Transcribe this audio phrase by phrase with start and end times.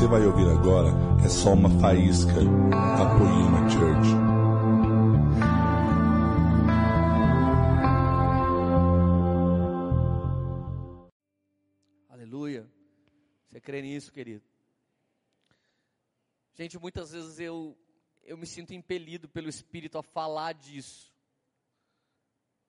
[0.00, 0.88] você vai ouvir agora
[1.22, 4.08] é só uma faísca da Poema Church.
[12.08, 12.66] Aleluia.
[13.46, 14.42] Você crê nisso, querido?
[16.54, 17.76] Gente, muitas vezes eu,
[18.22, 21.12] eu me sinto impelido pelo Espírito a falar disso.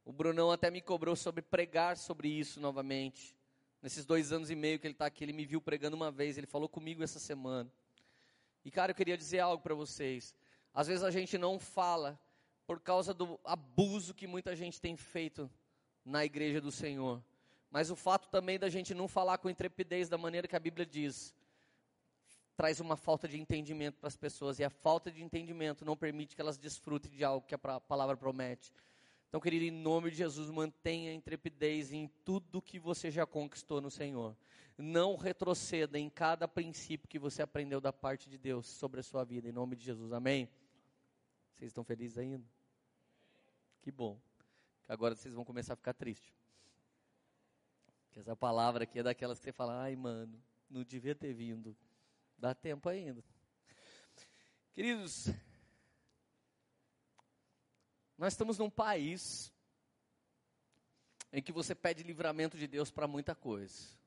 [0.03, 3.33] O Brunão até me cobrou sobre pregar sobre isso novamente.
[3.81, 6.37] Nesses dois anos e meio que ele está aqui, ele me viu pregando uma vez,
[6.37, 7.71] ele falou comigo essa semana.
[8.63, 10.35] E cara, eu queria dizer algo para vocês.
[10.73, 12.19] Às vezes a gente não fala
[12.67, 15.49] por causa do abuso que muita gente tem feito
[16.05, 17.23] na igreja do Senhor.
[17.71, 20.85] Mas o fato também da gente não falar com intrepidez da maneira que a Bíblia
[20.85, 21.33] diz,
[22.55, 24.59] traz uma falta de entendimento para as pessoas.
[24.59, 28.15] E a falta de entendimento não permite que elas desfrutem de algo que a palavra
[28.15, 28.71] promete.
[29.31, 33.79] Então, querido, em nome de Jesus, mantenha a intrepidez em tudo que você já conquistou
[33.79, 34.35] no Senhor.
[34.77, 39.23] Não retroceda em cada princípio que você aprendeu da parte de Deus sobre a sua
[39.23, 40.11] vida, em nome de Jesus.
[40.11, 40.49] Amém?
[41.55, 42.45] Vocês estão felizes ainda?
[43.79, 44.19] Que bom.
[44.85, 46.33] Agora vocês vão começar a ficar tristes.
[48.11, 50.37] Que essa palavra aqui é daquelas que você fala, ai mano,
[50.69, 51.73] não devia ter vindo.
[52.37, 53.23] Dá tempo ainda.
[54.73, 55.29] Queridos,
[58.21, 59.51] nós estamos num país
[61.33, 63.97] em que você pede livramento de Deus para muita coisa.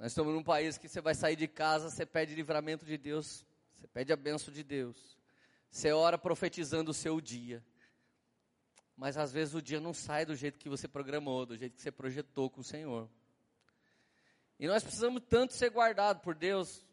[0.00, 3.46] Nós estamos num país que você vai sair de casa, você pede livramento de Deus,
[3.76, 5.16] você pede a benção de Deus.
[5.70, 7.64] Você ora profetizando o seu dia.
[8.96, 11.82] Mas às vezes o dia não sai do jeito que você programou, do jeito que
[11.82, 13.08] você projetou com o Senhor.
[14.58, 16.84] E nós precisamos tanto ser guardados por Deus.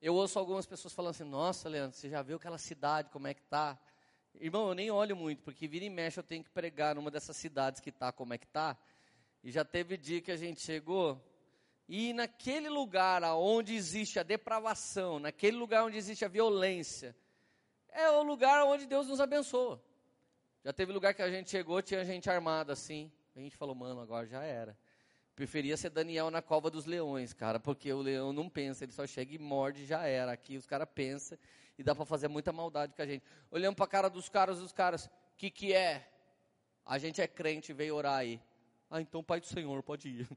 [0.00, 3.34] Eu ouço algumas pessoas falando assim: Nossa, Leandro, você já viu aquela cidade, como é
[3.34, 3.78] que está?
[4.38, 7.36] Irmão, eu nem olho muito, porque vira e mexe eu tenho que pregar numa dessas
[7.36, 8.76] cidades que está como é que está.
[9.42, 11.20] E já teve dia que a gente chegou,
[11.88, 17.16] e naquele lugar onde existe a depravação, naquele lugar onde existe a violência,
[17.88, 19.82] é o lugar onde Deus nos abençoa.
[20.62, 23.10] Já teve lugar que a gente chegou, tinha gente armada assim.
[23.34, 24.76] A gente falou, mano, agora já era.
[25.34, 29.06] Preferia ser Daniel na cova dos leões, cara, porque o leão não pensa, ele só
[29.06, 30.32] chega e morde já era.
[30.32, 31.38] Aqui os caras pensam
[31.78, 33.24] e dá para fazer muita maldade com a gente.
[33.50, 36.10] Olhando para a cara dos caras, dos caras, que que é?
[36.84, 38.40] A gente é crente, veio orar aí.
[38.90, 40.28] Ah, então Pai do Senhor, pode ir.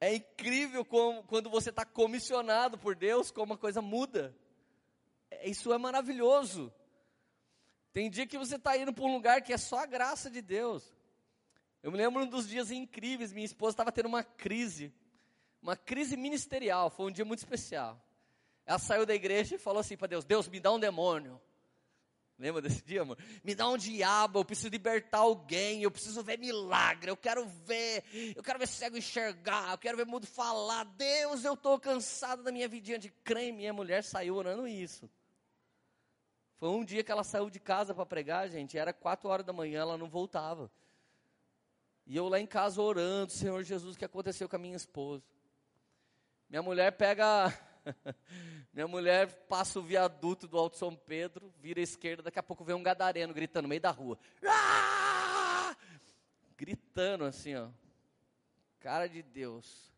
[0.00, 4.36] É incrível como, quando você está comissionado por Deus, como a coisa muda.
[5.30, 6.70] É, isso é maravilhoso.
[7.90, 10.42] Tem dia que você está indo para um lugar que é só a graça de
[10.42, 10.94] Deus.
[11.82, 14.92] Eu me lembro um dos dias incríveis, minha esposa estava tendo uma crise,
[15.62, 18.03] uma crise ministerial, foi um dia muito especial.
[18.66, 21.40] Ela saiu da igreja e falou assim para Deus: Deus, me dá um demônio.
[22.36, 23.16] Lembra desse dia, amor?
[23.44, 28.02] Me dá um diabo, eu preciso libertar alguém, eu preciso ver milagre, eu quero ver,
[28.34, 30.84] eu quero ver cego enxergar, eu quero ver mudo falar.
[30.84, 33.58] Deus, eu estou cansado da minha vidinha de creme.
[33.58, 35.08] Minha mulher saiu orando isso.
[36.56, 39.52] Foi um dia que ela saiu de casa para pregar, gente, era quatro horas da
[39.52, 40.70] manhã, ela não voltava.
[42.06, 45.22] E eu lá em casa orando, Senhor Jesus, o que aconteceu com a minha esposa?
[46.48, 47.52] Minha mulher pega
[48.72, 52.64] Minha mulher passa o viaduto do Alto São Pedro, vira à esquerda, daqui a pouco
[52.64, 54.18] vem um gadareno gritando no meio da rua.
[54.46, 55.76] Ah!
[56.56, 57.68] Gritando assim, ó.
[58.80, 59.92] Cara de Deus.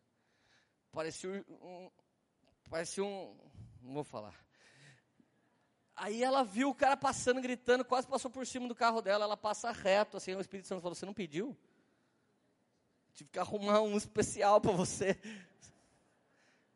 [0.91, 1.91] Parecia um.
[2.69, 3.37] Parecia um.
[3.81, 4.33] Não vou falar.
[5.95, 9.25] Aí ela viu o cara passando, gritando, quase passou por cima do carro dela.
[9.25, 10.33] Ela passa reto, assim.
[10.35, 11.57] O Espírito Santo falou: Você não pediu?
[13.13, 15.19] Tive que arrumar um especial para você.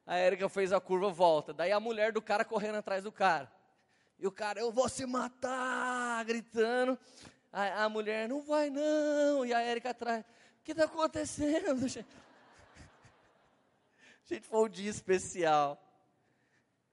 [0.06, 1.54] A Érica fez a curva, volta.
[1.54, 3.52] Daí a mulher do cara correndo atrás do cara.
[4.18, 6.98] E o cara, eu vou se matar, gritando.
[7.52, 9.46] A, a mulher, não vai não.
[9.46, 10.24] E a Érica atrás,
[10.60, 11.88] o que está acontecendo?
[14.26, 15.82] Gente, foi um dia especial.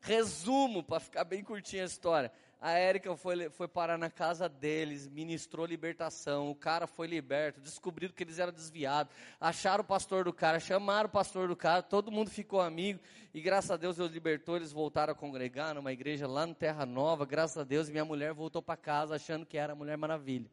[0.00, 2.32] Resumo, para ficar bem curtinha a história.
[2.60, 8.12] A Érica foi, foi parar na casa deles, ministrou libertação, o cara foi liberto, descobriram
[8.12, 12.10] que eles eram desviados, acharam o pastor do cara, chamaram o pastor do cara, todo
[12.10, 12.98] mundo ficou amigo,
[13.32, 16.84] e graças a Deus Deus libertou, eles voltaram a congregar numa igreja lá no Terra
[16.84, 20.50] Nova, graças a Deus, minha mulher voltou para casa achando que era a Mulher Maravilha.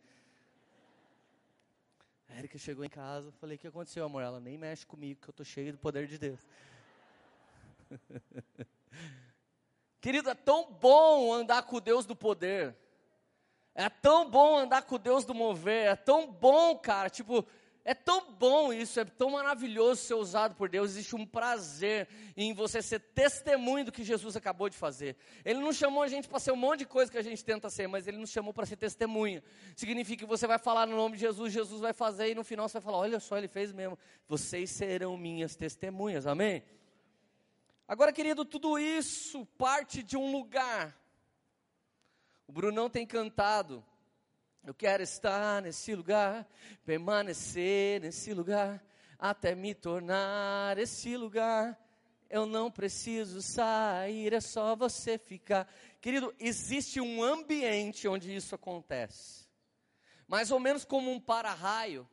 [2.30, 4.22] A Érica chegou em casa, falei, o que aconteceu, amor?
[4.22, 6.40] Ela nem mexe comigo, que eu estou cheio do poder de Deus.
[10.06, 12.76] Querido, é tão bom andar com o Deus do poder.
[13.74, 15.88] É tão bom andar com o Deus do mover.
[15.88, 17.10] É tão bom, cara.
[17.10, 17.44] Tipo,
[17.84, 19.00] é tão bom isso.
[19.00, 20.92] É tão maravilhoso ser usado por Deus.
[20.92, 22.08] Existe um prazer
[22.38, 25.18] em você ser testemunho do que Jesus acabou de fazer.
[25.44, 27.68] Ele não chamou a gente para ser um monte de coisa que a gente tenta
[27.72, 29.44] ser, mas Ele nos chamou para ser testemunha.
[29.76, 32.70] Significa que você vai falar no nome de Jesus, Jesus vai fazer e no final
[32.70, 33.98] você vai falar: Olha só, Ele fez mesmo.
[34.28, 36.28] Vocês serão minhas testemunhas.
[36.28, 36.62] Amém?
[37.88, 41.00] Agora, querido, tudo isso parte de um lugar.
[42.48, 43.86] O Brunão tem cantado.
[44.66, 46.48] Eu quero estar nesse lugar,
[46.84, 48.84] permanecer nesse lugar,
[49.20, 51.80] até me tornar esse lugar.
[52.28, 55.72] Eu não preciso sair, é só você ficar.
[56.02, 59.46] Querido, existe um ambiente onde isso acontece.
[60.28, 62.10] Mais ou menos como um para-raio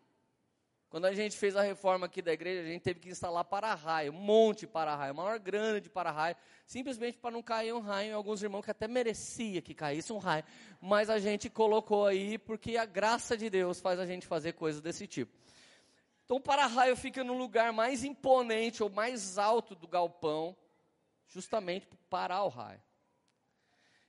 [0.92, 4.12] quando a gente fez a reforma aqui da igreja, a gente teve que instalar para-raio,
[4.12, 6.36] um monte de para-raio, maior grana de para-raio,
[6.66, 10.18] simplesmente para não cair um raio em alguns irmãos que até merecia que caísse um
[10.18, 10.44] raio,
[10.82, 14.82] mas a gente colocou aí porque a graça de Deus faz a gente fazer coisas
[14.82, 15.32] desse tipo.
[16.26, 20.54] Então o para-raio fica no lugar mais imponente ou mais alto do galpão,
[21.26, 22.82] justamente para parar o raio.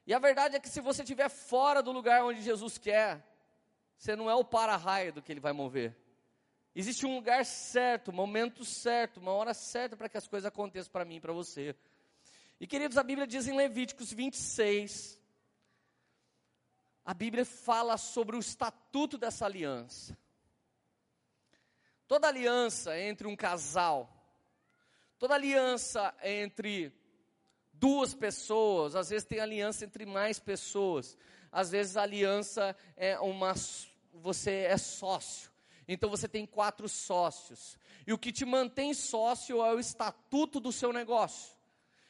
[0.05, 3.25] E a verdade é que se você estiver fora do lugar onde Jesus quer,
[3.97, 6.02] você não é o para-raio do que ele vai mover.
[6.75, 10.91] Existe um lugar certo, um momento certo, uma hora certa para que as coisas aconteçam
[10.91, 11.75] para mim e para você.
[12.59, 15.19] E queridos, a Bíblia diz em Levíticos 26,
[17.05, 20.17] a Bíblia fala sobre o estatuto dessa aliança.
[22.07, 24.09] Toda aliança entre um casal,
[25.19, 26.91] toda aliança entre
[27.71, 31.17] duas pessoas, às vezes tem aliança entre mais pessoas,
[31.51, 33.53] às vezes a aliança é uma,
[34.11, 35.52] você é sócio.
[35.87, 37.77] Então você tem quatro sócios.
[38.05, 41.53] E o que te mantém sócio é o estatuto do seu negócio.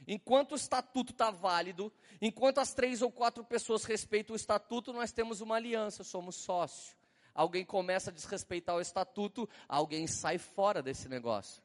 [0.07, 1.91] Enquanto o estatuto está válido,
[2.21, 6.95] enquanto as três ou quatro pessoas respeitam o estatuto, nós temos uma aliança, somos sócio.
[7.33, 11.63] Alguém começa a desrespeitar o estatuto, alguém sai fora desse negócio.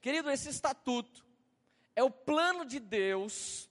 [0.00, 1.24] Querido, esse estatuto
[1.94, 3.70] é o plano de Deus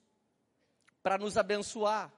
[1.04, 2.12] para nos abençoar.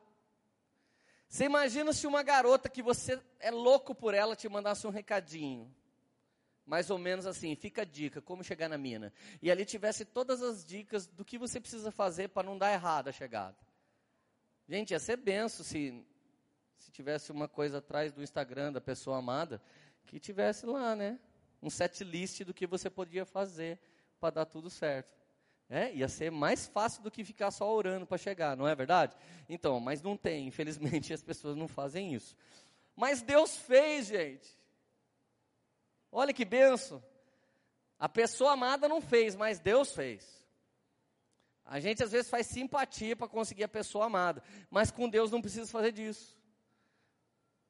[1.27, 5.73] Você imagina se uma garota que você é louco por ela te mandasse um recadinho.
[6.65, 9.13] Mais ou menos assim, fica a dica, como chegar na mina.
[9.41, 13.07] E ali tivesse todas as dicas do que você precisa fazer para não dar errado
[13.07, 13.57] a chegada.
[14.67, 16.05] Gente, ia ser benção se,
[16.77, 19.61] se tivesse uma coisa atrás do Instagram da pessoa amada,
[20.05, 21.19] que tivesse lá, né?
[21.61, 23.79] Um set list do que você podia fazer
[24.19, 25.26] para dar tudo certo.
[25.69, 29.15] É, ia ser mais fácil do que ficar só orando para chegar, não é verdade?
[29.49, 32.35] Então, mas não tem, infelizmente as pessoas não fazem isso.
[32.95, 34.49] Mas Deus fez, gente.
[36.11, 37.03] Olha que benção.
[37.99, 40.37] A pessoa amada não fez, mas Deus fez.
[41.65, 45.41] A gente às vezes faz simpatia para conseguir a pessoa amada, mas com Deus não
[45.41, 46.37] precisa fazer disso.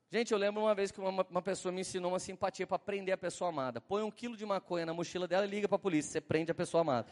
[0.10, 3.14] Gente, eu lembro uma vez que uma, uma pessoa me ensinou uma simpatia para prender
[3.14, 3.82] a pessoa amada.
[3.82, 6.12] Põe um quilo de maconha na mochila dela e liga para a polícia.
[6.12, 7.08] Você prende a pessoa amada.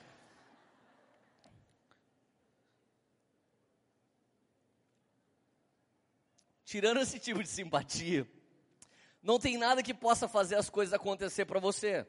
[6.65, 8.27] Tirando esse tipo de simpatia,
[9.21, 12.05] não tem nada que possa fazer as coisas acontecer para você.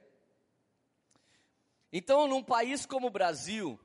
[1.92, 3.78] Então, num país como o Brasil,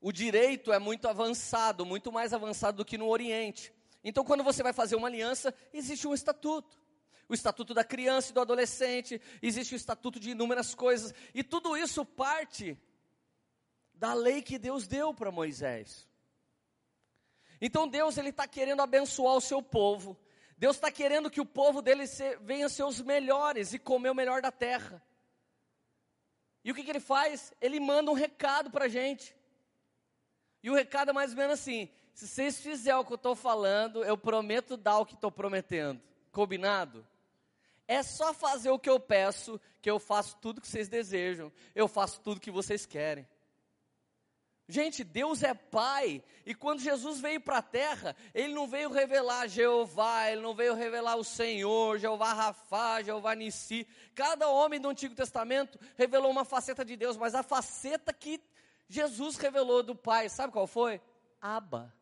[0.00, 3.72] o direito é muito avançado, muito mais avançado do que no Oriente.
[4.02, 6.78] Então, quando você vai fazer uma aliança, existe um estatuto.
[7.28, 11.76] O estatuto da criança e do adolescente, existe o estatuto de inúmeras coisas, e tudo
[11.76, 12.76] isso parte
[13.94, 16.09] da lei que Deus deu para Moisés.
[17.60, 20.16] Então Deus ele está querendo abençoar o seu povo.
[20.56, 24.14] Deus está querendo que o povo dele se, venha ser os melhores e comer o
[24.14, 25.02] melhor da terra.
[26.64, 27.52] E o que, que ele faz?
[27.60, 29.34] Ele manda um recado para a gente.
[30.62, 33.34] E o recado é mais ou menos assim: se vocês fizerem o que eu estou
[33.34, 36.00] falando, eu prometo dar o que estou prometendo.
[36.30, 37.06] Combinado?
[37.88, 41.50] É só fazer o que eu peço, que eu faço tudo que vocês desejam.
[41.74, 43.26] Eu faço tudo que vocês querem.
[44.70, 49.48] Gente, Deus é Pai, e quando Jesus veio para a terra, Ele não veio revelar
[49.48, 53.86] Jeová, Ele não veio revelar o Senhor, Jeová Rafá, Jeová Nissi.
[54.14, 58.40] Cada homem do Antigo Testamento revelou uma faceta de Deus, mas a faceta que
[58.88, 61.00] Jesus revelou do Pai, sabe qual foi?
[61.40, 61.94] Aba,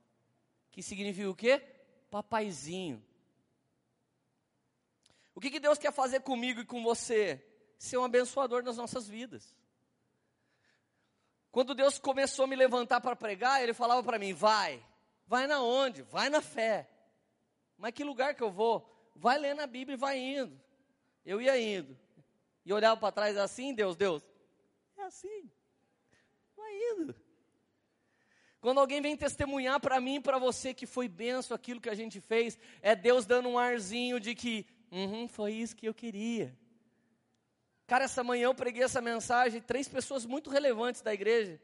[0.70, 1.62] que significa o quê?
[2.10, 3.02] Papaizinho.
[5.34, 7.44] O que, que Deus quer fazer comigo e com você?
[7.78, 9.56] Ser um abençoador nas nossas vidas.
[11.58, 14.80] Quando Deus começou a me levantar para pregar, Ele falava para mim: vai,
[15.26, 16.02] vai na onde?
[16.02, 16.88] Vai na fé.
[17.76, 18.88] Mas que lugar que eu vou?
[19.12, 20.56] Vai lendo a Bíblia e vai indo.
[21.26, 21.98] Eu ia indo.
[22.64, 24.22] E olhava para trás assim, Deus, Deus,
[24.96, 25.50] é assim.
[26.56, 27.12] Vai indo.
[28.60, 31.94] Quando alguém vem testemunhar para mim e para você que foi benção aquilo que a
[31.96, 36.56] gente fez, é Deus dando um arzinho de que, uhum, foi isso que eu queria.
[37.88, 41.59] Cara, essa manhã eu preguei essa mensagem, três pessoas muito relevantes da igreja.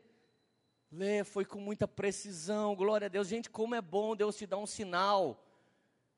[0.90, 3.28] Lê, foi com muita precisão, glória a Deus.
[3.28, 5.47] Gente, como é bom Deus te dar um sinal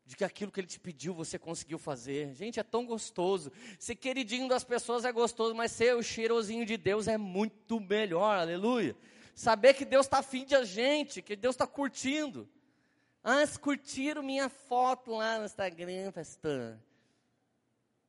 [0.05, 2.33] de que aquilo que ele te pediu você conseguiu fazer.
[2.35, 3.51] Gente, é tão gostoso.
[3.81, 8.39] Ser queridinho das pessoas é gostoso, mas ser o cheirosinho de Deus é muito melhor,
[8.39, 8.97] aleluia.
[9.35, 12.49] Saber que Deus está afim de a gente, que Deus está curtindo.
[13.25, 16.79] Ah, curtiram minha foto lá no Instagram, pastor.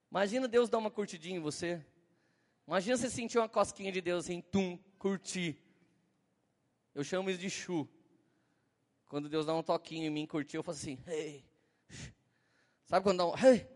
[0.09, 1.83] Imagina Deus dar uma curtidinha em você.
[2.67, 5.61] Imagina você sentir uma cosquinha de Deus assim, tum, curtir.
[6.93, 7.87] Eu chamo isso de chu.
[9.07, 11.45] Quando Deus dá um toquinho em mim, curtir, eu faço assim, hey.
[12.85, 13.67] Sabe quando dá um, hey.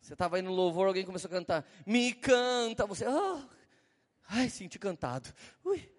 [0.00, 3.40] Você estava aí no louvor, alguém começou a cantar, me canta, você, oh.
[4.28, 5.32] ai, senti cantado.
[5.64, 5.92] Ui.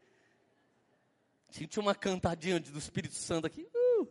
[1.50, 3.70] Senti uma cantadinha do Espírito Santo aqui.
[3.74, 4.08] Uh.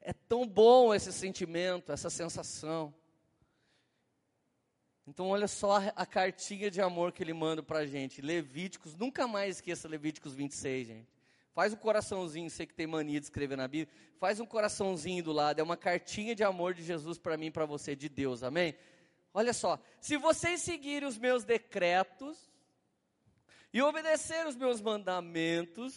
[0.00, 2.94] É tão bom esse sentimento, essa sensação.
[5.06, 8.22] Então, olha só a, cartinha de amor que ele manda para a gente.
[8.22, 11.08] Levíticos, nunca mais esqueça Levíticos 26, gente.
[11.52, 13.94] Faz um coraçãozinho, sei que tem mania de escrever na Bíblia.
[14.18, 15.60] Faz um coraçãozinho do lado.
[15.60, 18.74] É uma cartinha de amor de Jesus para mim e para você, de Deus, amém?
[19.32, 19.78] Olha só.
[20.00, 22.50] Se vocês seguirem os meus decretos
[23.72, 25.94] e obedecer os meus mandamentos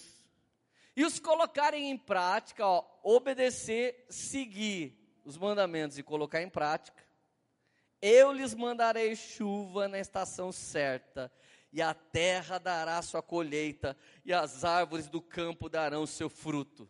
[0.95, 7.06] e os colocarem em prática, ó, obedecer, seguir os mandamentos e colocar em prática,
[8.01, 11.31] eu lhes mandarei chuva na estação certa
[11.71, 16.89] e a terra dará sua colheita, e as árvores do campo darão seu fruto.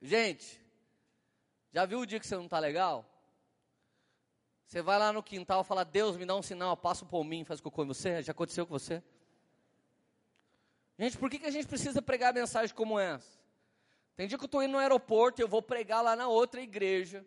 [0.00, 0.60] Gente,
[1.72, 3.08] já viu o dia que você não está legal?
[4.66, 7.44] Você vai lá no quintal e fala, Deus me dá um sinal, passa um pominho,
[7.44, 8.22] faz cocô em você.
[8.22, 9.02] Já aconteceu com você?
[10.98, 13.38] Gente, por que, que a gente precisa pregar mensagem como essa?
[14.16, 16.60] Tem dia que eu estou indo no aeroporto e eu vou pregar lá na outra
[16.60, 17.24] igreja.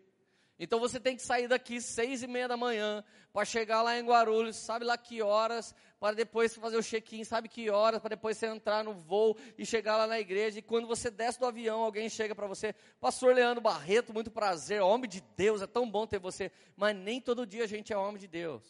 [0.58, 4.06] Então você tem que sair daqui seis e meia da manhã para chegar lá em
[4.06, 8.38] Guarulhos, sabe lá que horas, para depois fazer o check-in, sabe que horas, para depois
[8.38, 10.58] você entrar no voo e chegar lá na igreja.
[10.58, 14.80] E quando você desce do avião, alguém chega para você, Pastor Leandro Barreto, muito prazer,
[14.80, 16.50] homem de Deus, é tão bom ter você.
[16.74, 18.64] Mas nem todo dia a gente é homem de Deus.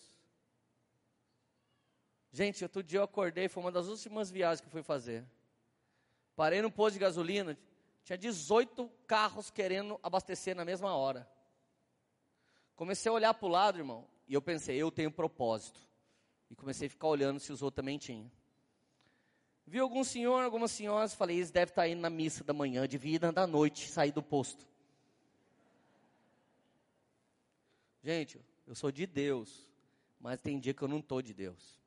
[2.32, 5.24] Gente, outro dia eu acordei, foi uma das últimas viagens que fui fazer.
[6.34, 7.56] Parei no posto de gasolina,
[8.02, 11.35] tinha 18 carros querendo abastecer na mesma hora.
[12.76, 15.80] Comecei a olhar para o lado, irmão, e eu pensei, eu tenho propósito.
[16.50, 18.30] E comecei a ficar olhando se os outros também tinham.
[19.66, 22.98] Vi algum senhor, algumas senhoras, falei, eles devem estar indo na missa da manhã, de
[22.98, 24.64] vida da noite, sair do posto.
[28.04, 29.68] Gente, eu sou de Deus,
[30.20, 31.80] mas tem dia que eu não estou de Deus.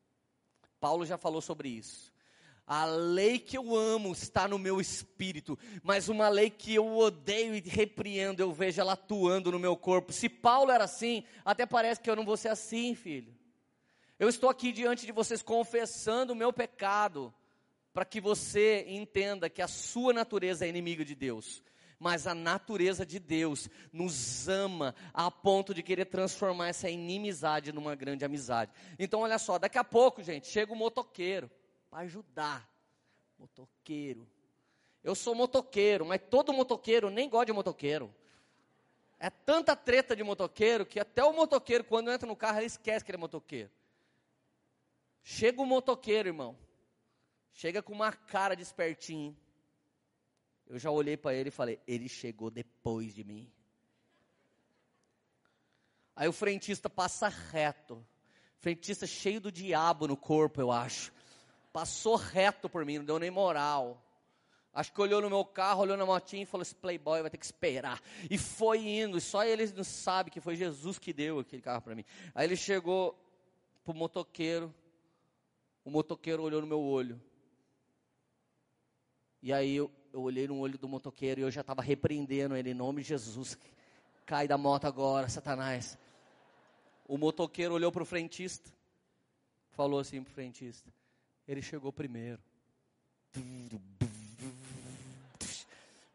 [0.79, 2.12] Paulo já falou sobre isso.
[2.71, 7.55] A lei que eu amo está no meu espírito, mas uma lei que eu odeio
[7.55, 10.13] e repreendo, eu vejo ela atuando no meu corpo.
[10.13, 13.35] Se Paulo era assim, até parece que eu não vou ser assim, filho.
[14.19, 17.33] Eu estou aqui diante de vocês confessando o meu pecado,
[17.91, 21.63] para que você entenda que a sua natureza é inimiga de Deus.
[21.97, 27.95] Mas a natureza de Deus nos ama a ponto de querer transformar essa inimizade numa
[27.95, 28.71] grande amizade.
[28.99, 31.49] Então, olha só, daqui a pouco, gente, chega o motoqueiro
[31.89, 32.69] para ajudar.
[33.38, 34.27] Motoqueiro.
[35.03, 38.13] Eu sou motoqueiro, mas todo motoqueiro nem gosta de motoqueiro.
[39.17, 43.03] É tanta treta de motoqueiro que até o motoqueiro, quando entra no carro, ele esquece
[43.03, 43.72] que ele é motoqueiro.
[45.24, 46.58] Chega o motoqueiro, irmão.
[47.53, 49.36] Chega com uma cara de espertinho.
[50.67, 53.51] Eu já olhei para ele e falei: ele chegou depois de mim.
[56.15, 58.05] Aí o frentista passa reto.
[58.60, 61.13] Frentista cheio do diabo no corpo, eu acho.
[61.71, 64.03] Passou reto por mim, não deu nem moral.
[64.73, 67.38] Acho que olhou no meu carro, olhou na motinha e falou: esse playboy vai ter
[67.38, 68.01] que esperar.
[68.29, 71.81] E foi indo, e só ele não sabe que foi Jesus que deu aquele carro
[71.81, 72.05] para mim.
[72.33, 73.17] Aí ele chegou
[73.83, 74.73] pro motoqueiro,
[75.83, 77.19] o motoqueiro olhou no meu olho.
[79.41, 82.71] E aí eu, eu olhei no olho do motoqueiro e eu já estava repreendendo ele
[82.71, 83.57] em nome de Jesus.
[84.25, 85.97] Cai da moto agora, Satanás.
[87.07, 88.69] O motoqueiro olhou para o frentista,
[89.71, 90.93] falou assim para o frentista:
[91.50, 92.39] ele chegou primeiro.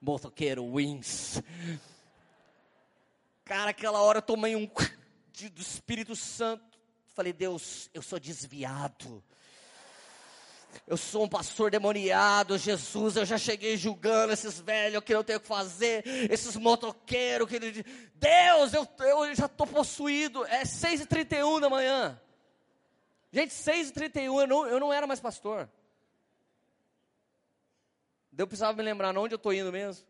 [0.00, 1.42] Motoqueiro wins.
[3.44, 6.78] Cara, aquela hora eu tomei um do Espírito Santo.
[7.14, 9.24] Falei, Deus, eu sou desviado.
[10.86, 15.38] Eu sou um pastor demoniado, Jesus, eu já cheguei julgando esses velhos que eu tenho
[15.38, 17.58] que fazer, esses motoqueiros que
[18.14, 20.44] Deus, eu, eu já estou possuído.
[20.46, 22.20] É 6h31 da manhã.
[23.34, 25.68] Gente, 6h31, eu não, eu não era mais pastor.
[28.38, 30.06] Eu precisava me lembrar onde eu estou indo mesmo.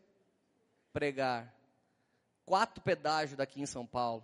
[0.93, 1.51] Pregar.
[2.45, 4.23] Quatro pedágios daqui em São Paulo.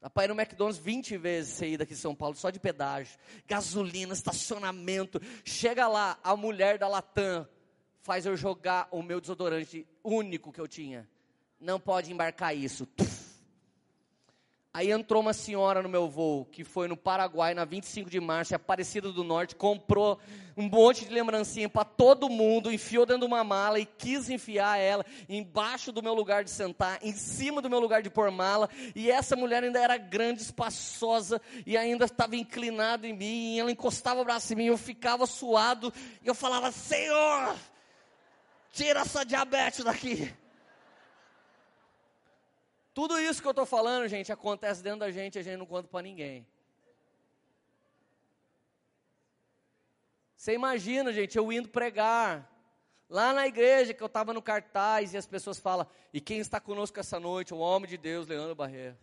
[0.00, 3.18] Ir no McDonald's 20 vezes você daqui em São Paulo, só de pedágio.
[3.44, 5.20] Gasolina, estacionamento.
[5.44, 7.48] Chega lá, a mulher da Latam
[8.02, 11.10] faz eu jogar o meu desodorante único que eu tinha.
[11.58, 12.86] Não pode embarcar isso.
[12.86, 13.21] Tuf
[14.74, 18.54] Aí entrou uma senhora no meu voo, que foi no Paraguai, na 25 de março,
[18.54, 20.18] Aparecida do Norte, comprou
[20.56, 24.78] um monte de lembrancinha para todo mundo, enfiou dentro de uma mala e quis enfiar
[24.78, 28.70] ela embaixo do meu lugar de sentar, em cima do meu lugar de pôr mala,
[28.94, 33.70] e essa mulher ainda era grande, espaçosa, e ainda estava inclinada em mim, e ela
[33.70, 37.54] encostava o braço em mim, eu ficava suado, e eu falava, Senhor,
[38.72, 40.32] tira essa diabetes daqui.
[42.94, 45.88] Tudo isso que eu estou falando, gente, acontece dentro da gente, a gente não conta
[45.88, 46.46] para ninguém.
[50.36, 52.50] Você imagina, gente, eu indo pregar,
[53.08, 56.60] lá na igreja que eu estava no cartaz, e as pessoas falam, e quem está
[56.60, 57.54] conosco essa noite?
[57.54, 58.96] O homem de Deus, Leandro Barreiro.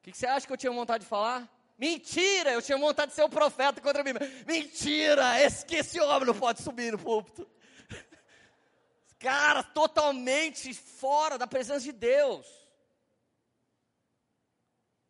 [0.00, 1.48] O que, que você acha que eu tinha vontade de falar?
[1.78, 4.12] Mentira, eu tinha vontade de ser o um profeta contra mim.
[4.44, 7.46] Mentira, esse homem não pode subir no púlpito
[9.22, 12.44] cara totalmente fora da presença de Deus.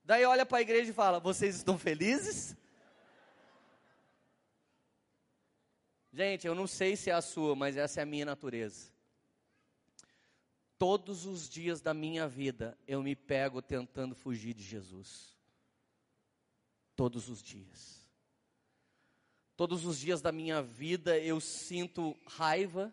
[0.04, 2.54] Daí olha para a igreja e fala: Vocês estão felizes?
[6.12, 8.92] Gente, eu não sei se é a sua, mas essa é a minha natureza.
[10.76, 15.34] Todos os dias da minha vida eu me pego tentando fugir de Jesus.
[16.94, 18.02] Todos os dias.
[19.56, 22.92] Todos os dias da minha vida eu sinto raiva,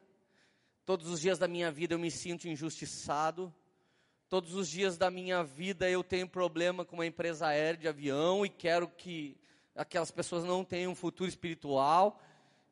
[0.89, 3.53] Todos os dias da minha vida eu me sinto injustiçado.
[4.27, 8.43] Todos os dias da minha vida eu tenho problema com uma empresa aérea de avião
[8.43, 9.37] e quero que
[9.75, 12.19] aquelas pessoas não tenham um futuro espiritual.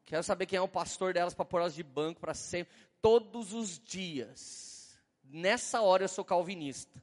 [0.04, 2.74] Quero saber quem é o pastor delas para pôr elas de banco para sempre.
[3.04, 5.00] Todos os dias.
[5.24, 7.00] Nessa hora eu sou calvinista.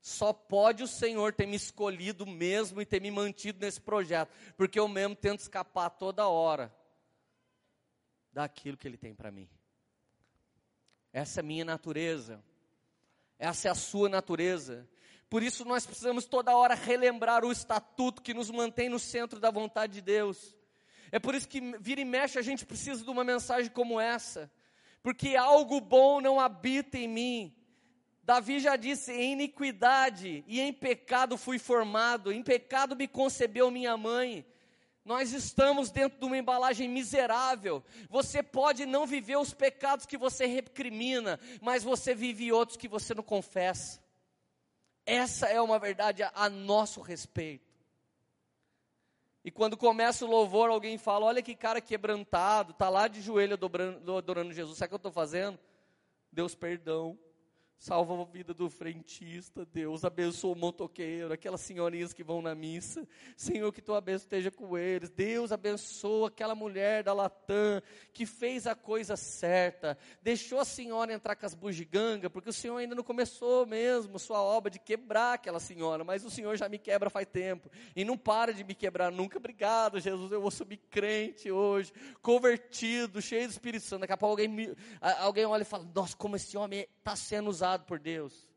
[0.00, 4.80] Só pode o Senhor ter me escolhido mesmo e ter me mantido nesse projeto, porque
[4.80, 6.74] eu mesmo tento escapar toda hora
[8.32, 9.46] daquilo que Ele tem para mim.
[11.18, 12.40] Essa é a minha natureza.
[13.40, 14.88] Essa é a sua natureza.
[15.28, 19.50] Por isso nós precisamos toda hora relembrar o estatuto que nos mantém no centro da
[19.50, 20.56] vontade de Deus.
[21.10, 24.48] É por isso que vira e mexe a gente precisa de uma mensagem como essa.
[25.02, 27.56] Porque algo bom não habita em mim.
[28.22, 33.96] Davi já disse: em iniquidade e em pecado fui formado, em pecado me concebeu minha
[33.96, 34.46] mãe.
[35.08, 37.82] Nós estamos dentro de uma embalagem miserável.
[38.10, 43.14] Você pode não viver os pecados que você recrimina, mas você vive outros que você
[43.14, 44.04] não confessa.
[45.06, 47.74] Essa é uma verdade a, nosso respeito.
[49.42, 53.54] E quando começa o louvor, alguém fala: Olha que cara quebrantado, está lá de joelho
[53.54, 54.76] adorando Jesus.
[54.76, 55.58] Sabe o que eu estou fazendo?
[56.30, 57.18] Deus, perdão.
[57.78, 60.04] Salva a vida do frentista, Deus.
[60.04, 63.06] Abençoa o motoqueiro, aquelas senhorinhas que vão na missa.
[63.36, 65.10] Senhor, que tua bênção esteja com eles.
[65.10, 67.80] Deus abençoa aquela mulher da Latam
[68.12, 69.96] que fez a coisa certa.
[70.20, 74.42] Deixou a senhora entrar com as bugigangas, porque o Senhor ainda não começou mesmo sua
[74.42, 77.70] obra de quebrar aquela senhora, mas o Senhor já me quebra faz tempo.
[77.94, 79.38] E não para de me quebrar nunca.
[79.38, 80.32] Obrigado, Jesus.
[80.32, 84.00] Eu vou subir crente hoje, convertido, cheio do Espírito Santo.
[84.00, 84.74] Daqui a pouco alguém,
[85.20, 88.48] alguém olha e fala: Nossa, como esse homem está sendo usado usado por Deus.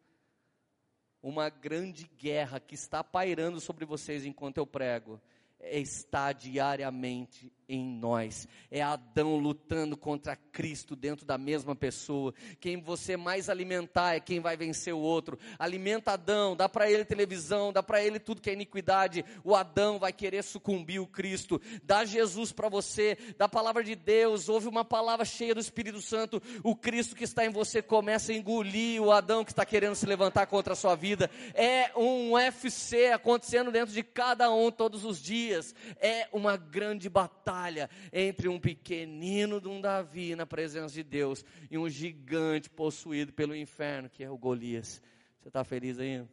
[1.22, 5.20] Uma grande guerra que está pairando sobre vocês enquanto eu prego
[5.64, 8.48] está diariamente em nós.
[8.70, 12.34] É Adão lutando contra Cristo dentro da mesma pessoa.
[12.60, 15.40] Quem você mais alimentar é quem vai vencer o outro.
[15.58, 19.24] Alimenta Adão, dá para ele televisão, dá para ele tudo que é iniquidade.
[19.44, 21.62] O Adão vai querer sucumbir o Cristo.
[21.84, 26.02] Dá Jesus para você, dá a palavra de Deus, ouve uma palavra cheia do Espírito
[26.02, 26.42] Santo.
[26.64, 30.06] O Cristo que está em você começa a engolir o Adão que está querendo se
[30.06, 31.32] levantar contra a sua vida.
[31.54, 35.51] É um UFC acontecendo dentro de cada um todos os dias.
[35.98, 41.78] É uma grande batalha entre um pequenino de um Davi na presença de Deus e
[41.78, 45.02] um gigante possuído pelo inferno, que é o Golias.
[45.40, 46.26] Você está feliz aí?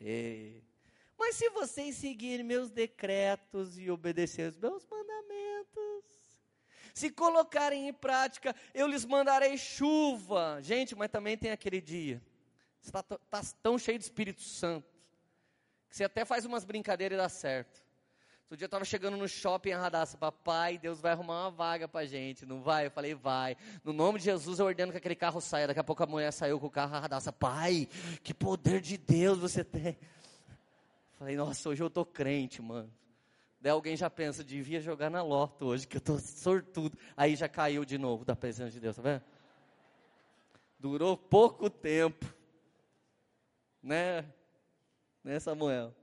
[0.00, 0.60] É.
[1.18, 6.42] Mas se vocês seguirem meus decretos e obedecerem os meus mandamentos,
[6.92, 10.58] se colocarem em prática, eu lhes mandarei chuva.
[10.62, 12.20] Gente, mas também tem aquele dia.
[12.80, 14.92] Você está tá tão cheio de Espírito Santo,
[15.88, 17.81] que você até faz umas brincadeiras e dá certo.
[18.52, 21.88] Outro dia eu estava chegando no shopping em Radassa, papai, Deus vai arrumar uma vaga
[21.88, 22.84] para gente, não vai?
[22.84, 23.56] Eu falei, vai.
[23.82, 25.66] No nome de Jesus eu ordeno que aquele carro saia.
[25.66, 27.88] Daqui a pouco a mulher saiu com o carro Radassa, pai,
[28.22, 29.96] que poder de Deus você tem.
[31.18, 32.92] Falei, nossa, hoje eu tô crente, mano.
[33.58, 36.98] Daí alguém já pensa, devia jogar na loto hoje, que eu tô sortudo.
[37.16, 39.22] Aí já caiu de novo da presença de Deus, tá vendo?
[40.78, 42.26] Durou pouco tempo.
[43.82, 44.26] Né?
[45.24, 45.94] Né, Samuel?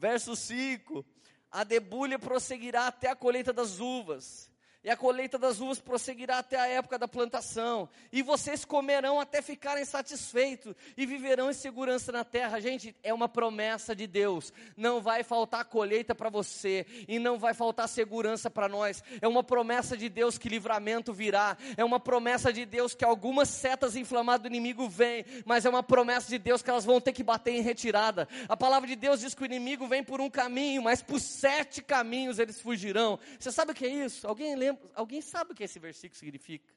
[0.00, 1.04] Verso 5:
[1.50, 4.49] A debulha prosseguirá até a colheita das uvas.
[4.82, 9.42] E a colheita das uvas prosseguirá até a época da plantação, e vocês comerão até
[9.42, 12.60] ficarem satisfeitos e viverão em segurança na terra.
[12.60, 14.52] Gente, é uma promessa de Deus.
[14.76, 19.02] Não vai faltar colheita para você e não vai faltar segurança para nós.
[19.20, 21.56] É uma promessa de Deus que livramento virá.
[21.76, 25.82] É uma promessa de Deus que algumas setas inflamadas do inimigo vêm, mas é uma
[25.82, 28.26] promessa de Deus que elas vão ter que bater em retirada.
[28.48, 31.82] A palavra de Deus diz que o inimigo vem por um caminho, mas por sete
[31.82, 33.18] caminhos eles fugirão.
[33.38, 34.26] Você sabe o que é isso?
[34.26, 34.69] Alguém lembra?
[34.94, 36.72] Alguém sabe o que esse versículo significa?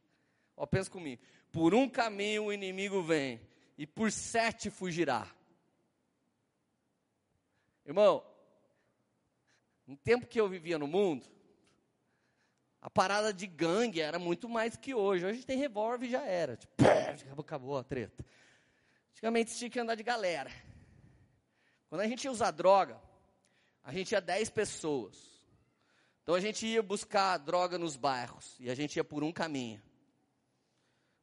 [0.56, 1.22] Ó, pensa comigo.
[1.52, 3.42] Por um caminho o inimigo vem,
[3.78, 5.28] e por sete fugirá.
[7.86, 8.24] Irmão,
[9.86, 11.28] no tempo que eu vivia no mundo,
[12.82, 15.26] a parada de gangue era muito mais que hoje.
[15.26, 16.58] Hoje tem revólver e já era.
[16.58, 18.26] Tipo, acabou, acabou a treta.
[19.12, 20.52] Antigamente tinha que andar de galera.
[21.88, 23.00] Quando a gente ia usar droga,
[23.84, 25.33] a gente ia 10 pessoas.
[26.24, 29.82] Então a gente ia buscar droga nos bairros e a gente ia por um caminho.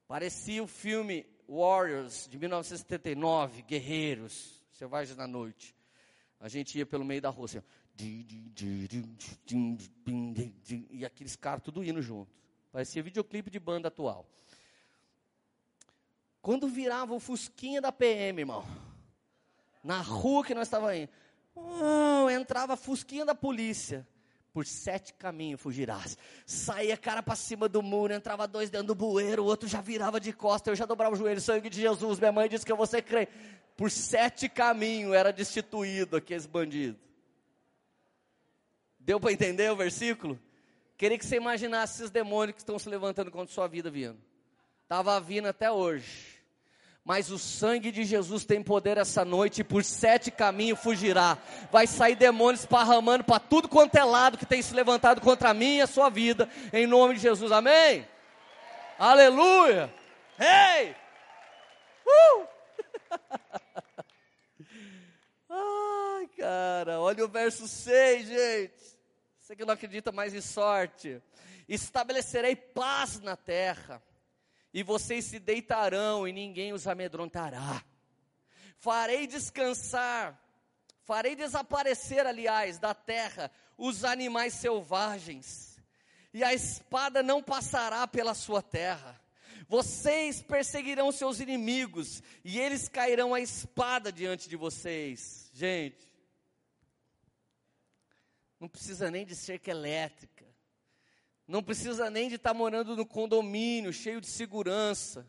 [0.06, 5.74] Parecia o filme Warriors de 1979, Guerreiros, Selvagens na Noite.
[6.38, 7.62] A gente ia pelo meio da rua assim,
[10.90, 12.30] e aqueles caras tudo indo junto.
[12.70, 14.28] Parecia videoclipe de banda atual.
[16.42, 18.66] Quando virava o fusquinha da PM, irmão,
[19.82, 24.06] na rua que nós estávamos indo, entrava a fusquinha da polícia
[24.52, 26.18] por sete caminhos fugirás.
[26.44, 30.20] Saía cara para cima do muro, entrava dois dentro do bueiro, o outro já virava
[30.20, 33.02] de costa, eu já dobrava o joelho, sangue de Jesus, minha mãe disse que ser
[33.02, 33.32] crente.
[33.76, 37.00] Por sete caminhos era destituído aqueles bandidos.
[38.98, 40.38] Deu para entender o versículo?
[40.96, 44.18] Queria que você imaginasse esses demônios que estão se levantando contra sua vida vindo.
[44.82, 46.39] Estava vindo até hoje
[47.10, 51.36] mas o sangue de Jesus tem poder essa noite e por sete caminhos fugirá.
[51.68, 55.78] Vai sair demônios esparramando para tudo quanto é lado que tem se levantado contra mim
[55.78, 58.06] e a sua vida, em nome de Jesus, amém?
[58.96, 59.92] Aleluia!
[60.38, 60.94] Ei!
[62.06, 62.46] Uh!
[65.50, 68.98] Ai, cara, olha o verso 6, gente.
[69.40, 71.20] Você que não acredita mais em sorte.
[71.68, 74.00] Estabelecerei paz na terra
[74.72, 77.84] e vocês se deitarão e ninguém os amedrontará.
[78.76, 80.40] Farei descansar,
[81.04, 85.80] farei desaparecer, aliás, da terra os animais selvagens,
[86.32, 89.20] e a espada não passará pela sua terra.
[89.66, 95.50] Vocês perseguirão seus inimigos, e eles cairão a espada diante de vocês.
[95.52, 96.08] Gente,
[98.58, 100.49] não precisa nem de cerca elétrica
[101.50, 105.26] não precisa nem de estar morando no condomínio, cheio de segurança.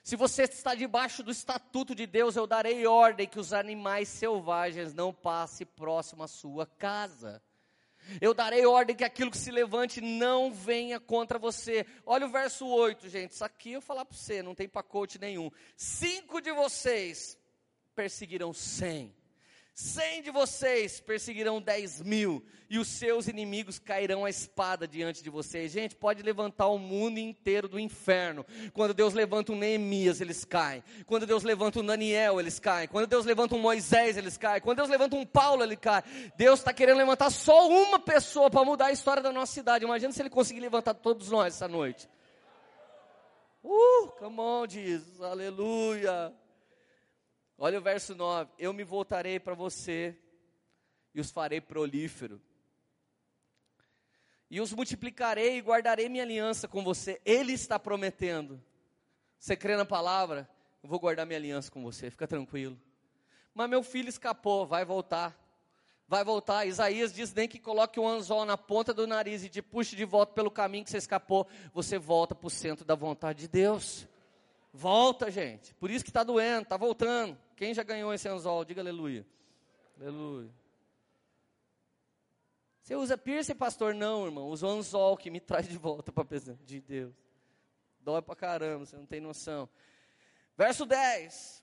[0.00, 4.94] Se você está debaixo do estatuto de Deus, eu darei ordem que os animais selvagens
[4.94, 7.42] não passem próximo à sua casa.
[8.20, 11.84] Eu darei ordem que aquilo que se levante não venha contra você.
[12.06, 13.32] Olha o verso 8, gente.
[13.32, 15.50] Isso aqui eu falar para você, não tem pacote nenhum.
[15.76, 17.36] Cinco de vocês
[17.94, 19.14] perseguirão cem
[19.72, 25.30] Cem de vocês perseguirão dez mil, e os seus inimigos cairão a espada diante de
[25.30, 25.72] vocês.
[25.72, 28.44] Gente, pode levantar o mundo inteiro do inferno.
[28.72, 30.84] Quando Deus levanta um Neemias, eles caem.
[31.06, 32.88] Quando Deus levanta um Daniel, eles caem.
[32.88, 34.60] Quando Deus levanta um Moisés, eles caem.
[34.60, 36.02] Quando Deus levanta um Paulo, ele cai.
[36.36, 39.84] Deus está querendo levantar só uma pessoa para mudar a história da nossa cidade.
[39.84, 42.08] Imagina se ele conseguir levantar todos nós essa noite.
[43.64, 46.32] Uh, come on, Jesus, aleluia.
[47.62, 50.16] Olha o verso 9: Eu me voltarei para você
[51.14, 52.40] e os farei prolífero.
[54.50, 57.20] E os multiplicarei e guardarei minha aliança com você.
[57.22, 58.60] Ele está prometendo.
[59.38, 60.48] Você crê na palavra?
[60.82, 62.80] Eu vou guardar minha aliança com você, fica tranquilo.
[63.52, 65.38] Mas meu filho escapou, vai voltar.
[66.08, 66.64] Vai voltar.
[66.64, 70.06] Isaías diz: nem que coloque um anzol na ponta do nariz e te puxe de
[70.06, 71.46] volta pelo caminho que você escapou.
[71.74, 74.08] Você volta para o centro da vontade de Deus.
[74.72, 75.74] Volta, gente.
[75.74, 77.36] Por isso que está doendo, está voltando.
[77.56, 78.64] Quem já ganhou esse anzol?
[78.64, 79.26] Diga aleluia.
[80.00, 80.50] Aleluia.
[82.82, 83.94] Você usa piercing, pastor?
[83.94, 84.48] Não, irmão.
[84.48, 87.14] Usa o anzol que me traz de volta para a presença de Deus.
[88.00, 89.68] Dói para caramba, você não tem noção.
[90.56, 91.62] Verso 10.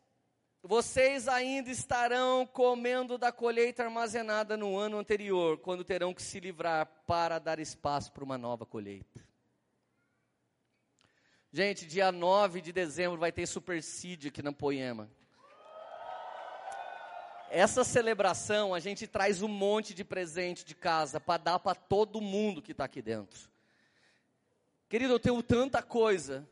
[0.63, 6.85] Vocês ainda estarão comendo da colheita armazenada no ano anterior, quando terão que se livrar
[7.05, 9.26] para dar espaço para uma nova colheita.
[11.51, 15.09] Gente, dia 9 de dezembro vai ter Super Seed aqui na Poema.
[17.49, 22.19] Essa celebração a gente traz um monte de presente de casa para dar para todo
[22.19, 23.49] mundo que está aqui dentro.
[24.89, 26.45] Querido, eu tenho tanta coisa.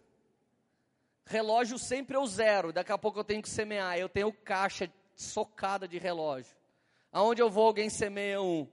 [1.26, 3.98] Relógio sempre é o zero, daqui a pouco eu tenho que semear.
[3.98, 6.56] Eu tenho caixa socada de relógio.
[7.12, 8.66] Aonde eu vou, alguém semeia um.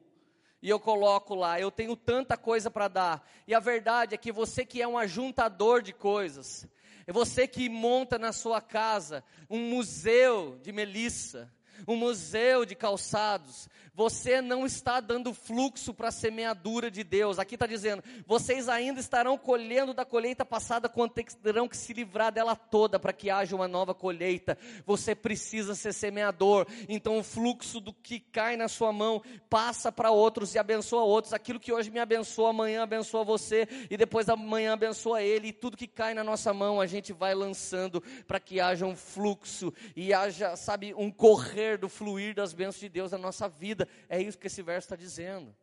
[0.63, 3.29] E eu coloco lá, eu tenho tanta coisa para dar.
[3.49, 6.67] E a verdade é que você que é um ajuntador de coisas,
[7.07, 11.53] é você que monta na sua casa um museu de Melissa,
[11.87, 17.39] um museu de calçados, você não está dando fluxo para a semeadura de Deus.
[17.39, 22.33] Aqui está dizendo: vocês ainda estarão colhendo da colheita passada, quando terão que se livrar
[22.33, 24.57] dela toda para que haja uma nova colheita.
[24.87, 26.67] Você precisa ser semeador.
[26.89, 31.35] Então o fluxo do que cai na sua mão passa para outros e abençoa outros.
[31.35, 35.49] Aquilo que hoje me abençoa, amanhã abençoa você e depois amanhã abençoa ele.
[35.49, 38.97] E tudo que cai na nossa mão a gente vai lançando para que haja um
[38.97, 43.89] fluxo e haja, sabe, um correr do fluir das bênçãos de Deus na nossa vida.
[44.09, 45.55] É isso que esse verso está dizendo.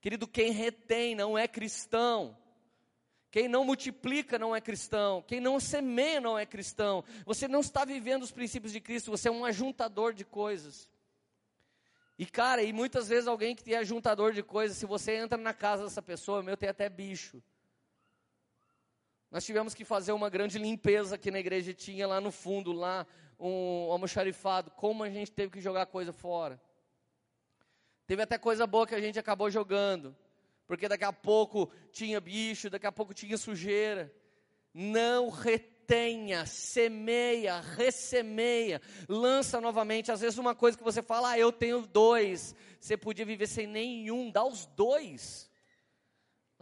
[0.00, 2.36] Querido, quem retém não é cristão.
[3.30, 5.22] Quem não multiplica não é cristão.
[5.22, 7.04] Quem não semeia não é cristão.
[7.24, 10.90] Você não está vivendo os princípios de Cristo, você é um ajuntador de coisas.
[12.18, 15.54] E cara, e muitas vezes alguém que é ajuntador de coisas, se você entra na
[15.54, 17.42] casa dessa pessoa, meu, tem até bicho.
[19.30, 23.06] Nós tivemos que fazer uma grande limpeza aqui na igreja, tinha lá no fundo, lá,
[23.40, 26.60] um almoxarifado, como a gente teve que jogar coisa fora.
[28.06, 30.16] Teve até coisa boa que a gente acabou jogando,
[30.66, 34.12] porque daqui a pouco tinha bicho, daqui a pouco tinha sujeira.
[34.72, 40.12] Não retenha, semeia, ressemeia, lança novamente.
[40.12, 43.66] Às vezes uma coisa que você fala, ah, eu tenho dois, você podia viver sem
[43.66, 45.49] nenhum, dá os dois.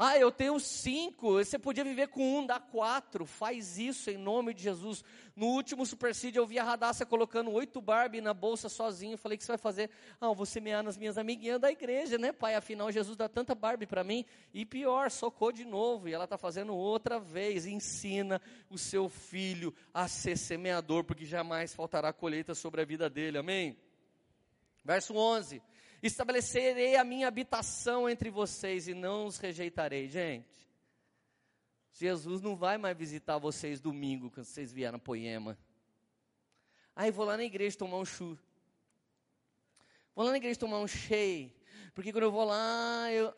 [0.01, 3.27] Ah, eu tenho cinco, você podia viver com um, dá quatro.
[3.27, 5.03] Faz isso em nome de Jesus.
[5.35, 9.19] No último Supercídio eu vi a Radassa colocando oito Barbie na bolsa sozinho.
[9.19, 9.91] Falei, o que você vai fazer?
[10.21, 12.55] Ah, vou semear nas minhas amiguinhas da igreja, né, pai?
[12.55, 14.25] Afinal, Jesus dá tanta Barbie para mim.
[14.55, 16.09] E pior, socou de novo.
[16.09, 17.67] E ela está fazendo outra vez.
[17.67, 23.37] Ensina o seu filho a ser semeador, porque jamais faltará colheita sobre a vida dele.
[23.37, 23.77] Amém?
[24.85, 25.61] Verso 11
[26.03, 30.09] estabelecerei a minha habitação entre vocês e não os rejeitarei.
[30.09, 30.47] Gente,
[31.93, 35.59] Jesus não vai mais visitar vocês domingo, quando vocês vieram a Poema.
[36.95, 38.39] Aí vou lá na igreja tomar um chu.
[40.15, 41.53] Vou lá na igreja tomar um cheio.
[41.95, 43.35] Porque quando eu vou lá, eu.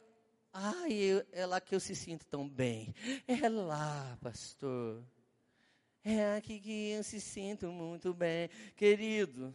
[0.53, 2.95] Ai, eu, é lá que eu se sinto tão bem.
[3.27, 5.03] É lá, pastor.
[6.03, 8.49] É aqui que eu se sinto muito bem.
[8.75, 9.55] Querido,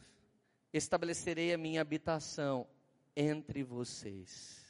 [0.72, 2.68] estabelecerei a minha habitação
[3.16, 4.66] entre vocês.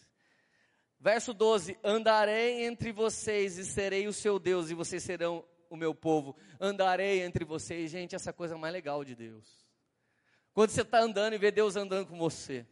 [1.00, 5.94] Verso 12: Andarei entre vocês e serei o seu Deus, e vocês serão o meu
[5.94, 6.36] povo.
[6.60, 9.66] Andarei entre vocês, gente, essa coisa mais legal de Deus.
[10.54, 12.66] Quando você está andando e vê Deus andando com você.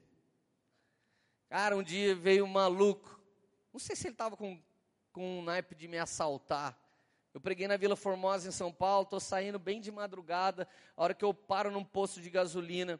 [1.49, 3.21] Cara, um dia veio um maluco,
[3.71, 4.59] não sei se ele estava com,
[5.11, 6.79] com um naipe de me assaltar.
[7.33, 11.13] Eu preguei na Vila Formosa, em São Paulo, estou saindo bem de madrugada, a hora
[11.13, 12.99] que eu paro num posto de gasolina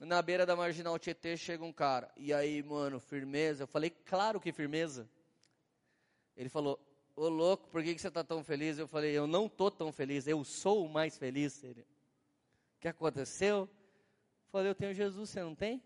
[0.00, 2.10] na beira da marginal Tietê chega um cara.
[2.16, 3.64] E aí, mano, firmeza?
[3.64, 5.08] Eu falei, claro que firmeza.
[6.36, 6.78] Ele falou,
[7.16, 8.78] ô louco, por que, que você está tão feliz?
[8.78, 11.62] Eu falei, eu não estou tão feliz, eu sou o mais feliz.
[11.64, 13.68] Ele, o que aconteceu?
[13.68, 15.82] Eu falei, eu tenho Jesus, você não tem?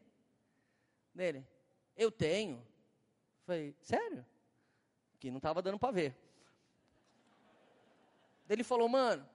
[1.15, 1.47] Dele,
[1.97, 2.57] eu tenho.
[2.57, 4.27] Eu falei, sério?
[5.19, 6.17] Que não estava dando para ver.
[8.49, 9.27] Ele falou, mano,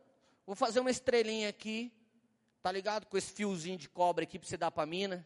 [0.45, 1.91] vou fazer uma estrelinha aqui
[2.67, 3.05] Tá ligado?
[3.05, 5.25] Com esse fiozinho de cobre aqui para você dar para mina.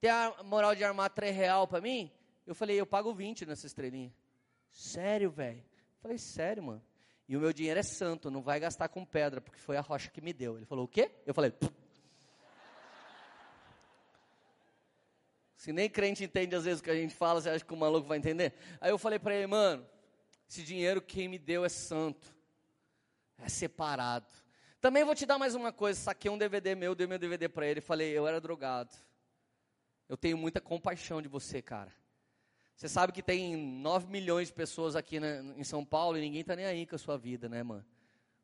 [0.00, 2.10] Tem a moral de armar 3 real para mim?
[2.44, 4.12] Eu falei, eu pago 20 nessa estrelinha.
[4.68, 5.62] Sério, velho?
[6.02, 6.82] Falei, sério, mano.
[7.28, 10.10] E o meu dinheiro é santo, não vai gastar com pedra, porque foi a rocha
[10.10, 10.56] que me deu.
[10.56, 11.12] Ele falou, o quê?
[11.24, 11.68] Eu falei, Pum.
[15.56, 17.76] Se nem crente entende às vezes o que a gente fala, você acha que o
[17.76, 18.52] maluco vai entender?
[18.80, 19.86] Aí eu falei para ele, mano,
[20.50, 22.34] esse dinheiro quem me deu é santo,
[23.38, 24.45] é separado.
[24.86, 25.98] Também vou te dar mais uma coisa.
[25.98, 28.94] Saquei um DVD meu, dei meu DVD para ele e falei: eu era drogado.
[30.08, 31.92] Eu tenho muita compaixão de você, cara.
[32.76, 36.42] Você sabe que tem 9 milhões de pessoas aqui né, em São Paulo e ninguém
[36.42, 37.84] está nem aí com a sua vida, né, mano?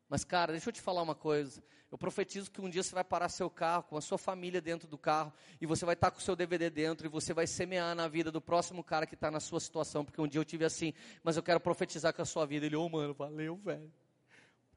[0.09, 1.63] Mas, cara, deixa eu te falar uma coisa.
[1.89, 4.85] Eu profetizo que um dia você vai parar seu carro, com a sua família dentro
[4.85, 7.47] do carro, e você vai estar tá com o seu DVD dentro, e você vai
[7.47, 10.45] semear na vida do próximo cara que está na sua situação, porque um dia eu
[10.45, 12.65] tive assim, mas eu quero profetizar com a sua vida.
[12.65, 13.89] Ele, ô, oh, mano, valeu, velho.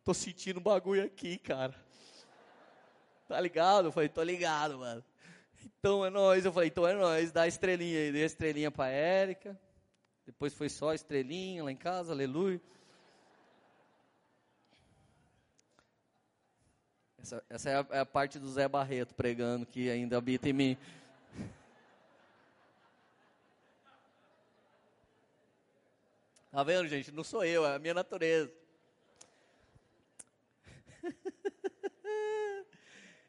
[0.06, 1.74] Tô sentindo um bagulho aqui, cara.
[3.26, 3.88] Tá ligado?
[3.88, 5.04] Eu falei, tô ligado, mano.
[5.64, 6.44] Então é nóis.
[6.44, 7.32] Eu falei, então é nóis.
[7.32, 8.12] Dá a estrelinha aí.
[8.12, 9.58] Dei a estrelinha pra Érica.
[10.24, 12.60] Depois foi só a estrelinha lá em casa, aleluia.
[17.18, 20.52] Essa, essa é, a, é a parte do Zé Barreto pregando que ainda habita em
[20.52, 20.78] mim.
[26.52, 27.10] Tá vendo, gente?
[27.10, 28.65] Não sou eu, é a minha natureza.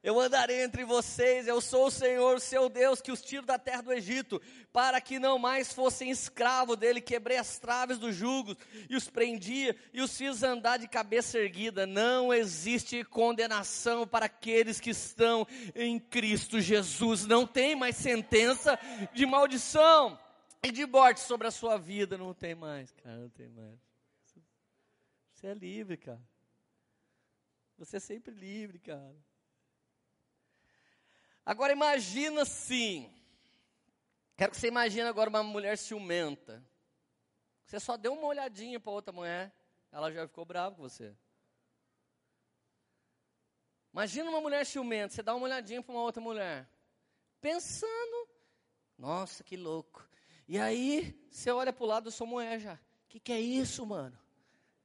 [0.07, 3.81] Eu andarei entre vocês, eu sou o Senhor, seu Deus, que os tiro da terra
[3.81, 4.41] do Egito,
[4.71, 7.01] para que não mais fossem escravos dele.
[7.01, 8.55] Quebrei as traves dos jugos
[8.89, 11.85] e os prendia e os fiz andar de cabeça erguida.
[11.85, 17.25] Não existe condenação para aqueles que estão em Cristo Jesus.
[17.25, 18.79] Não tem mais sentença
[19.13, 20.17] de maldição
[20.63, 22.17] e de morte sobre a sua vida.
[22.17, 23.77] Não tem mais, cara, não tem mais.
[25.33, 26.23] Você é livre, cara.
[27.77, 29.26] Você é sempre livre, cara.
[31.47, 33.09] Agora imagina assim.
[34.35, 36.61] Quero que você imagine agora uma mulher ciumenta.
[37.65, 39.55] Você só deu uma olhadinha para outra mulher,
[39.89, 41.15] ela já ficou brava com você.
[43.93, 46.69] Imagina uma mulher ciumenta, você dá uma olhadinha para uma outra mulher,
[47.39, 48.27] pensando,
[48.97, 50.05] nossa, que louco.
[50.49, 53.39] E aí, você olha para o lado da sua mulher já, o que, que é
[53.39, 54.19] isso, mano?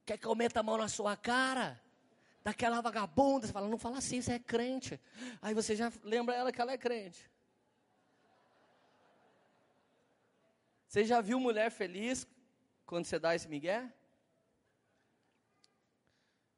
[0.07, 1.83] Quer que eu meta a mão na sua cara?
[2.45, 5.01] Daquela vagabunda, você fala, não fala assim, você é crente.
[5.41, 7.31] Aí você já lembra ela que ela é crente.
[10.89, 12.27] Você já viu mulher feliz
[12.85, 13.91] quando você dá esse migué?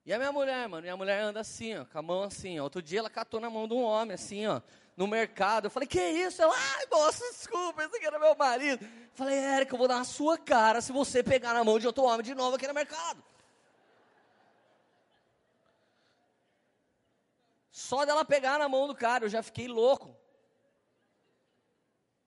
[0.07, 2.65] E a minha mulher, mano, minha mulher anda assim, ó, com a mão assim, ó.
[2.65, 4.61] Outro dia ela catou na mão de um homem, assim, ó,
[4.97, 5.67] no mercado.
[5.67, 6.43] Eu falei, que isso?
[6.43, 8.85] Ela, ai, moça, desculpa, esse aqui era meu marido.
[8.85, 11.87] Eu falei, Érica, eu vou dar na sua cara se você pegar na mão de
[11.87, 13.23] outro homem de novo aqui no mercado.
[17.75, 20.17] Só dela pegar na mão do cara, eu já fiquei louco.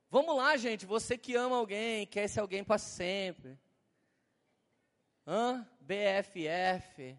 [0.09, 3.57] Vamos lá, gente, você que ama alguém, quer esse alguém para sempre.
[5.25, 5.65] Hã?
[5.79, 7.17] BFF.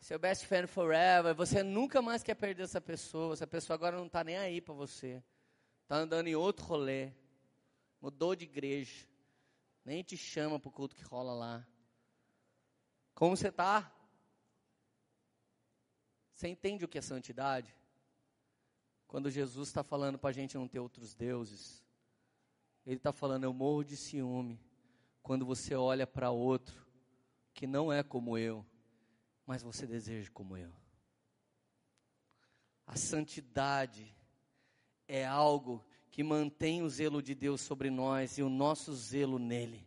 [0.00, 1.34] Seu best friend forever.
[1.34, 3.34] Você nunca mais quer perder essa pessoa.
[3.34, 5.22] Essa pessoa agora não está nem aí para você.
[5.82, 7.12] Está andando em outro rolê.
[8.00, 9.06] Mudou de igreja.
[9.84, 11.66] Nem te chama para o culto que rola lá.
[13.14, 13.92] Como você está?
[16.42, 17.72] Você entende o que é santidade?
[19.06, 21.86] Quando Jesus está falando para a gente não ter outros deuses,
[22.84, 24.60] Ele está falando, eu morro de ciúme.
[25.22, 26.84] Quando você olha para outro
[27.54, 28.66] que não é como eu,
[29.46, 30.72] mas você deseja como eu.
[32.88, 34.12] A santidade
[35.06, 39.86] é algo que mantém o zelo de Deus sobre nós e o nosso zelo nele.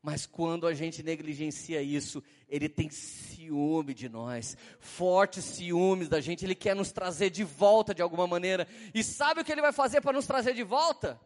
[0.00, 6.44] Mas quando a gente negligencia isso, ele tem ciúme de nós, fortes ciúmes da gente,
[6.44, 8.66] ele quer nos trazer de volta de alguma maneira.
[8.94, 11.20] E sabe o que ele vai fazer para nos trazer de volta?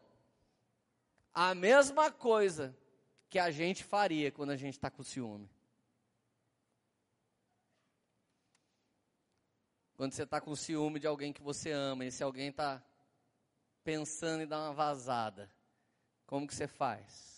[1.34, 2.76] A mesma coisa
[3.28, 5.50] que a gente faria quando a gente está com ciúme.
[9.94, 12.82] Quando você está com ciúme de alguém que você ama, e se alguém está
[13.84, 15.50] pensando em dar uma vazada,
[16.26, 17.31] como que você faz?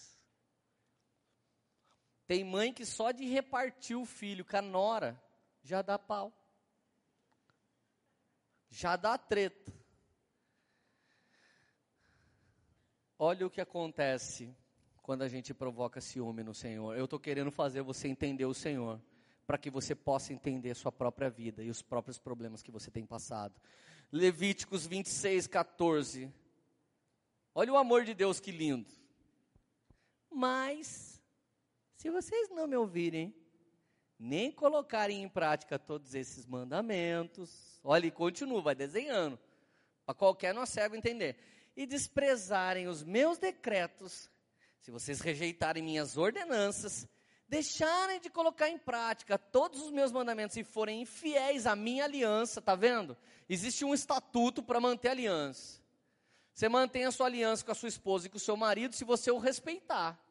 [2.26, 5.20] Tem mãe que só de repartir o filho com a nora
[5.62, 6.32] já dá pau.
[8.70, 9.72] Já dá treta.
[13.18, 14.54] Olha o que acontece
[15.02, 16.96] quando a gente provoca ciúme no Senhor.
[16.96, 19.00] Eu estou querendo fazer você entender o Senhor,
[19.46, 23.04] para que você possa entender sua própria vida e os próprios problemas que você tem
[23.04, 23.54] passado.
[24.10, 26.32] Levíticos 26, 14.
[27.54, 28.90] Olha o amor de Deus que lindo.
[30.30, 31.13] Mas
[32.04, 33.34] se vocês não me ouvirem,
[34.18, 39.40] nem colocarem em prática todos esses mandamentos, olha, e continua, vai desenhando,
[40.04, 41.38] para qualquer não cego entender,
[41.74, 44.30] e desprezarem os meus decretos,
[44.82, 47.08] se vocês rejeitarem minhas ordenanças,
[47.48, 52.60] deixarem de colocar em prática todos os meus mandamentos e forem infiéis à minha aliança,
[52.60, 53.16] tá vendo?
[53.48, 55.80] Existe um estatuto para manter aliança.
[56.52, 59.04] Você mantém a sua aliança com a sua esposa e com o seu marido se
[59.04, 60.22] você o respeitar.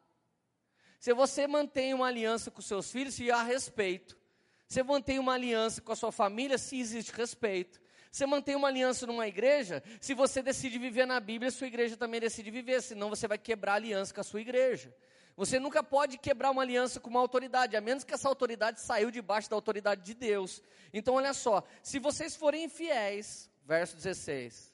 [1.04, 4.18] Se você mantém uma aliança com seus filhos, se há respeito.
[4.66, 7.78] Você mantém uma aliança com a sua família, se existe respeito.
[8.10, 12.20] Você mantém uma aliança numa igreja, se você decide viver na Bíblia, sua igreja também
[12.20, 14.96] decide viver, senão você vai quebrar a aliança com a sua igreja.
[15.36, 19.10] Você nunca pode quebrar uma aliança com uma autoridade, a menos que essa autoridade saiu
[19.10, 20.62] debaixo da autoridade de Deus.
[20.90, 24.72] Então, olha só, se vocês forem infiéis, verso 16,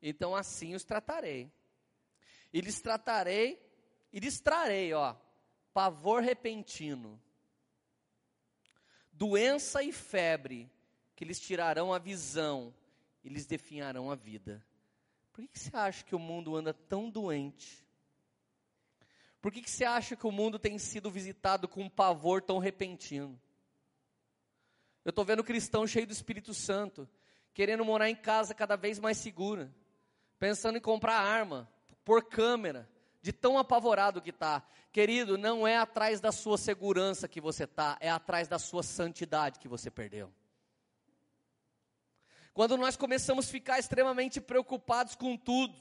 [0.00, 1.50] então assim os tratarei.
[2.52, 3.60] E lhes tratarei,
[4.12, 5.16] e lhes trarei, ó,
[5.72, 7.20] pavor repentino,
[9.12, 10.70] doença e febre,
[11.14, 12.74] que lhes tirarão a visão
[13.22, 14.64] e lhes definharão a vida.
[15.32, 17.86] Por que, que você acha que o mundo anda tão doente?
[19.40, 22.58] Por que, que você acha que o mundo tem sido visitado com um pavor tão
[22.58, 23.40] repentino?
[25.04, 27.08] Eu estou vendo cristão cheio do Espírito Santo,
[27.52, 29.74] querendo morar em casa cada vez mais segura,
[30.38, 31.68] pensando em comprar arma,
[32.04, 32.88] por câmera,
[33.22, 34.62] de tão apavorado que está.
[34.92, 39.60] Querido, não é atrás da sua segurança que você está, é atrás da sua santidade
[39.60, 40.30] que você perdeu.
[42.52, 45.74] Quando nós começamos a ficar extremamente preocupados com tudo.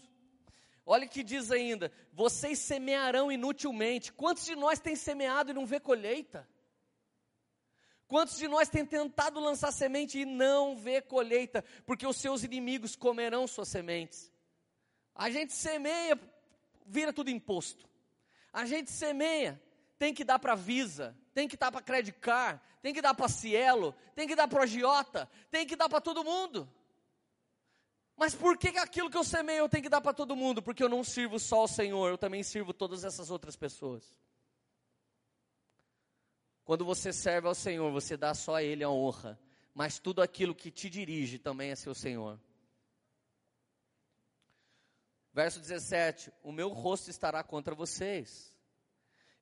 [0.86, 4.14] Olha o que diz ainda: vocês semearão inutilmente.
[4.14, 6.48] Quantos de nós têm semeado e não vê colheita?
[8.08, 12.96] Quantos de nós têm tentado lançar semente e não vê colheita, porque os seus inimigos
[12.96, 14.32] comerão suas sementes?
[15.16, 16.20] A gente semeia,
[16.92, 17.90] vira tudo imposto.
[18.52, 19.62] A gente semeia,
[19.98, 23.30] tem que dar para Visa, tem que dar para Credit Card, tem que dar para
[23.30, 26.70] Cielo, tem que dar para Giota, tem que dar para todo mundo.
[28.18, 30.62] Mas por que aquilo que eu semeio eu tenho que dar para todo mundo?
[30.62, 34.04] Porque eu não sirvo só ao Senhor, eu também sirvo todas essas outras pessoas.
[36.66, 39.40] Quando você serve ao Senhor, você dá só a Ele a honra,
[39.74, 42.40] mas tudo aquilo que te dirige também é seu Senhor.
[45.34, 48.54] Verso 17: O meu rosto estará contra vocês,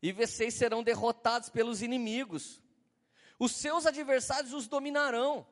[0.02, 2.62] e vocês serão derrotados pelos inimigos,
[3.40, 5.48] os seus adversários os dominarão,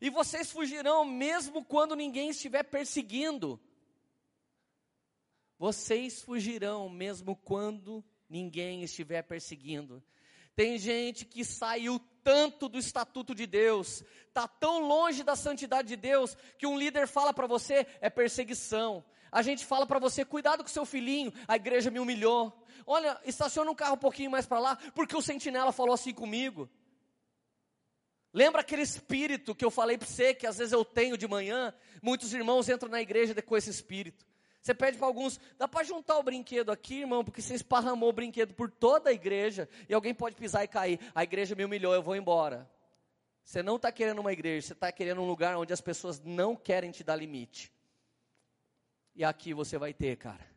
[0.00, 3.60] e vocês fugirão mesmo quando ninguém estiver perseguindo.
[5.58, 10.02] Vocês fugirão mesmo quando ninguém estiver perseguindo.
[10.56, 15.96] Tem gente que saiu tanto do estatuto de Deus, está tão longe da santidade de
[15.96, 19.04] Deus, que um líder fala para você é perseguição.
[19.32, 22.52] A gente fala para você, cuidado com seu filhinho, a igreja me humilhou.
[22.86, 26.68] Olha, estaciona um carro um pouquinho mais para lá, porque o sentinela falou assim comigo.
[28.34, 31.72] Lembra aquele espírito que eu falei para você, que às vezes eu tenho de manhã?
[32.02, 34.26] Muitos irmãos entram na igreja com esse espírito.
[34.60, 38.12] Você pede para alguns, dá para juntar o brinquedo aqui, irmão, porque você esparramou o
[38.12, 41.00] brinquedo por toda a igreja e alguém pode pisar e cair.
[41.14, 42.70] A igreja me humilhou, eu vou embora.
[43.42, 46.54] Você não está querendo uma igreja, você está querendo um lugar onde as pessoas não
[46.54, 47.72] querem te dar limite.
[49.14, 50.52] E aqui você vai ter, cara.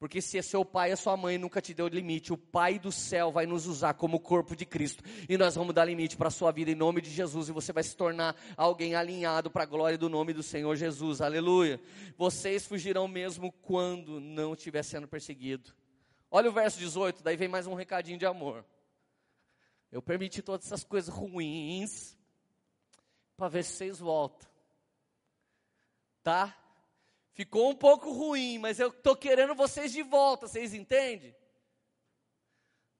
[0.00, 3.30] Porque se seu pai e sua mãe nunca te deu limite, o Pai do céu
[3.30, 5.04] vai nos usar como corpo de Cristo.
[5.28, 7.50] E nós vamos dar limite para a sua vida em nome de Jesus.
[7.50, 11.20] E você vai se tornar alguém alinhado para a glória do nome do Senhor Jesus.
[11.20, 11.78] Aleluia.
[12.16, 15.70] Vocês fugirão mesmo quando não estiver sendo perseguido.
[16.30, 18.64] Olha o verso 18, daí vem mais um recadinho de amor.
[19.92, 22.16] Eu permiti todas essas coisas ruins
[23.36, 24.48] para ver se vocês voltam.
[26.22, 26.56] Tá?
[27.32, 31.34] Ficou um pouco ruim, mas eu estou querendo vocês de volta, vocês entendem?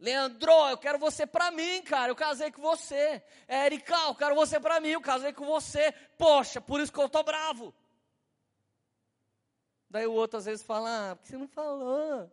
[0.01, 2.11] Leandro, eu quero você para mim, cara.
[2.11, 3.22] Eu casei com você.
[3.47, 4.89] Erika, eu quero você para mim.
[4.89, 5.93] Eu casei com você.
[6.16, 7.74] Poxa, por isso que eu tô bravo.
[9.91, 12.31] Daí o outro às vezes fala: Ah, por que você não falou?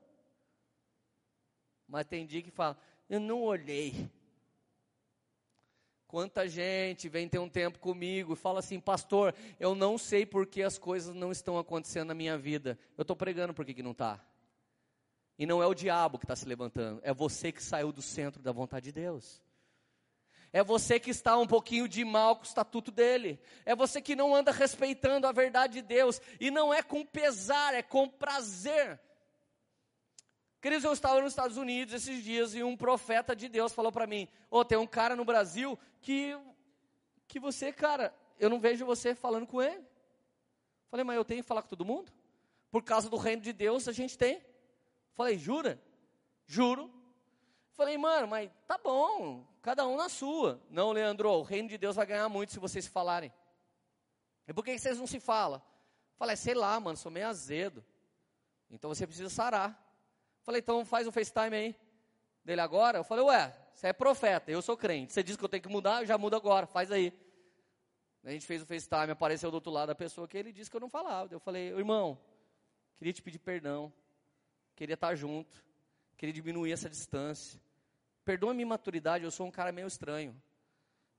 [1.88, 2.78] Mas tem dia que fala:
[3.10, 4.10] Eu não olhei.
[6.08, 10.48] Quanta gente vem ter um tempo comigo e fala assim, pastor, eu não sei por
[10.48, 12.80] que as coisas não estão acontecendo na minha vida.
[12.98, 14.24] Eu estou pregando por que, que não está.
[15.38, 18.42] E não é o diabo que está se levantando, é você que saiu do centro
[18.42, 19.44] da vontade de Deus.
[20.54, 23.40] É você que está um pouquinho de mal com o estatuto dele.
[23.66, 26.22] É você que não anda respeitando a verdade de Deus.
[26.40, 29.00] E não é com pesar, é com prazer
[30.68, 34.06] Queridos, eu estava nos Estados Unidos esses dias e um profeta de Deus falou para
[34.06, 36.38] mim: Ô, oh, tem um cara no Brasil que,
[37.26, 39.82] que você, cara, eu não vejo você falando com ele.
[40.90, 42.12] Falei, mas eu tenho que falar com todo mundo?
[42.70, 44.46] Por causa do reino de Deus a gente tem.
[45.14, 45.82] Falei, jura?
[46.46, 46.94] Juro.
[47.72, 50.62] Falei, mano, mas tá bom, cada um na sua.
[50.70, 53.32] Não, Leandro, o reino de Deus vai ganhar muito se vocês falarem.
[54.46, 55.62] E por que vocês não se falam?
[56.18, 57.82] Falei, sei lá, mano, sou meio azedo.
[58.70, 59.87] Então você precisa sarar.
[60.48, 61.76] Falei, então faz o FaceTime aí.
[62.42, 63.00] Dele agora?
[63.00, 65.12] Eu falei, ué, você é profeta, eu sou crente.
[65.12, 67.12] Você diz que eu tenho que mudar, eu já mudo agora, faz aí.
[68.24, 70.78] A gente fez o FaceTime, apareceu do outro lado a pessoa que ele disse que
[70.78, 71.34] eu não falava.
[71.34, 72.18] Eu falei, irmão,
[72.96, 73.92] queria te pedir perdão.
[74.74, 75.62] Queria estar junto.
[76.16, 77.60] Queria diminuir essa distância.
[78.24, 80.34] Perdoa a minha maturidade, eu sou um cara meio estranho.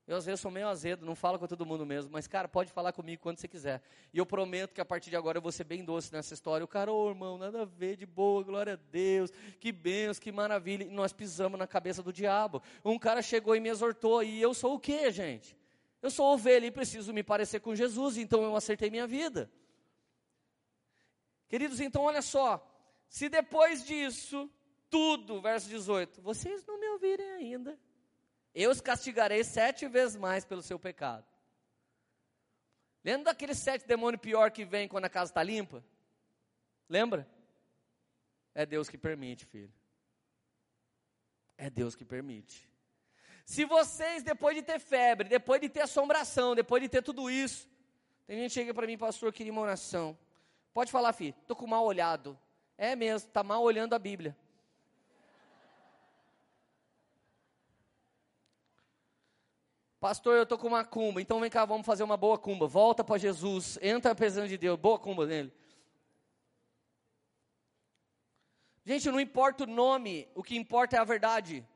[0.09, 2.73] Eu às vezes sou meio azedo, não falo com todo mundo mesmo, mas cara, pode
[2.73, 3.83] falar comigo quando você quiser.
[4.11, 6.65] E eu prometo que a partir de agora eu vou ser bem doce nessa história.
[6.65, 9.31] O cara, ô oh, irmão, nada a ver, de boa, glória a Deus,
[9.61, 10.85] que bênçãos, que maravilha.
[10.85, 12.63] E nós pisamos na cabeça do diabo.
[12.83, 15.55] Um cara chegou e me exortou, e eu sou o quê, gente?
[16.01, 19.51] Eu sou ovelha e preciso me parecer com Jesus, então eu acertei minha vida.
[21.51, 22.67] Queridos, então olha só,
[23.11, 24.51] se depois disso,
[24.89, 27.79] tudo, verso 18, vocês não me ouvirem ainda,
[28.63, 31.25] eu os castigarei sete vezes mais pelo seu pecado.
[33.05, 35.85] Lembra daquele sete demônios pior que vem quando a casa está limpa?
[36.89, 37.29] Lembra?
[38.55, 39.73] É Deus que permite, filho.
[41.57, 42.69] É Deus que permite.
[43.45, 47.69] Se vocês, depois de ter febre, depois de ter assombração, depois de ter tudo isso,
[48.27, 50.19] tem gente que chega para mim, pastor, queria uma oração.
[50.75, 52.39] Pode falar, filho, estou com mal olhado.
[52.77, 54.37] É mesmo, está mal olhando a Bíblia.
[60.01, 62.69] Pastor, eu estou com uma cumba, então vem cá, vamos fazer uma boa cumba.
[62.69, 65.53] Volta para Jesus, entra a presença de Deus, boa cumba nele.
[68.85, 71.67] Gente, não importa o nome, o que importa é a verdade.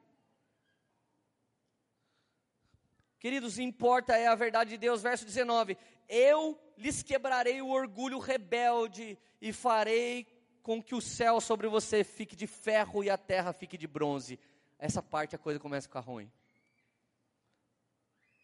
[3.18, 5.76] Queridos, importa é a verdade de Deus, verso 19:
[6.08, 10.26] Eu lhes quebrarei o orgulho rebelde e farei
[10.62, 14.38] com que o céu sobre você fique de ferro e a terra fique de bronze.
[14.78, 16.30] Essa parte a coisa começa a ficar ruim.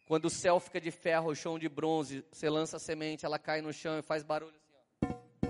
[0.09, 3.39] Quando o céu fica de ferro, o chão de bronze, você lança a semente, ela
[3.39, 5.49] cai no chão e faz barulho assim, ó.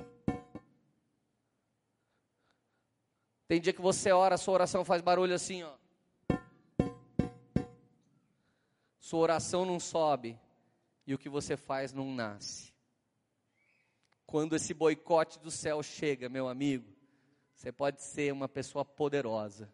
[3.46, 5.76] Tem dia que você ora, sua oração faz barulho assim, ó.
[8.98, 10.36] Sua oração não sobe
[11.06, 12.74] e o que você faz não nasce.
[14.26, 16.92] Quando esse boicote do céu chega, meu amigo,
[17.54, 19.72] você pode ser uma pessoa poderosa,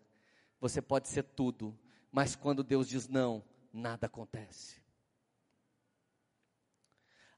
[0.60, 1.74] você pode ser tudo,
[2.12, 3.42] mas quando Deus diz não,
[3.74, 4.80] nada acontece.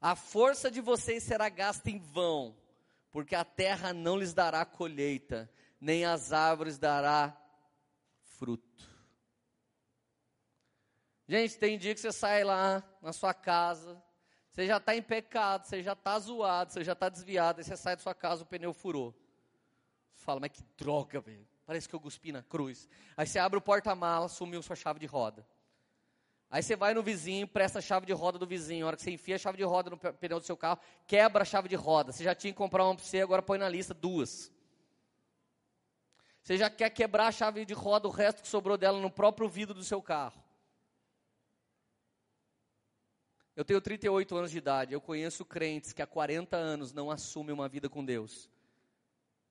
[0.01, 2.55] A força de vocês será gasta em vão,
[3.11, 7.37] porque a terra não lhes dará colheita, nem as árvores dará
[8.20, 8.66] fruto.
[11.26, 14.01] Gente, tem dia que você sai lá na sua casa,
[14.53, 17.76] você já está em pecado, você já está zoado, você já está desviado, aí você
[17.76, 19.12] sai da sua casa, o pneu furou.
[20.14, 21.49] Você fala, mas que droga, velho.
[21.64, 22.89] Parece que eu cuspi na cruz.
[23.16, 25.45] Aí você abre o porta-mala, sumiu sua chave de roda.
[26.51, 28.84] Aí você vai no vizinho, presta a chave de roda do vizinho.
[28.84, 31.42] A hora que você enfia a chave de roda no pneu do seu carro, quebra
[31.42, 32.12] a chave de roda.
[32.12, 34.53] Você já tinha que comprar uma para você, agora põe na lista duas.
[36.42, 39.49] Você já quer quebrar a chave de roda, o resto que sobrou dela no próprio
[39.49, 40.40] vidro do seu carro.
[43.57, 47.53] Eu tenho 38 anos de idade, eu conheço crentes que há 40 anos não assumem
[47.53, 48.49] uma vida com Deus.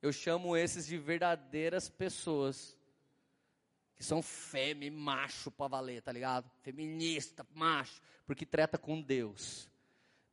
[0.01, 2.74] Eu chamo esses de verdadeiras pessoas
[3.95, 6.49] que são fêmea, macho pra valer, tá ligado?
[6.61, 9.69] Feminista, macho, porque treta com Deus.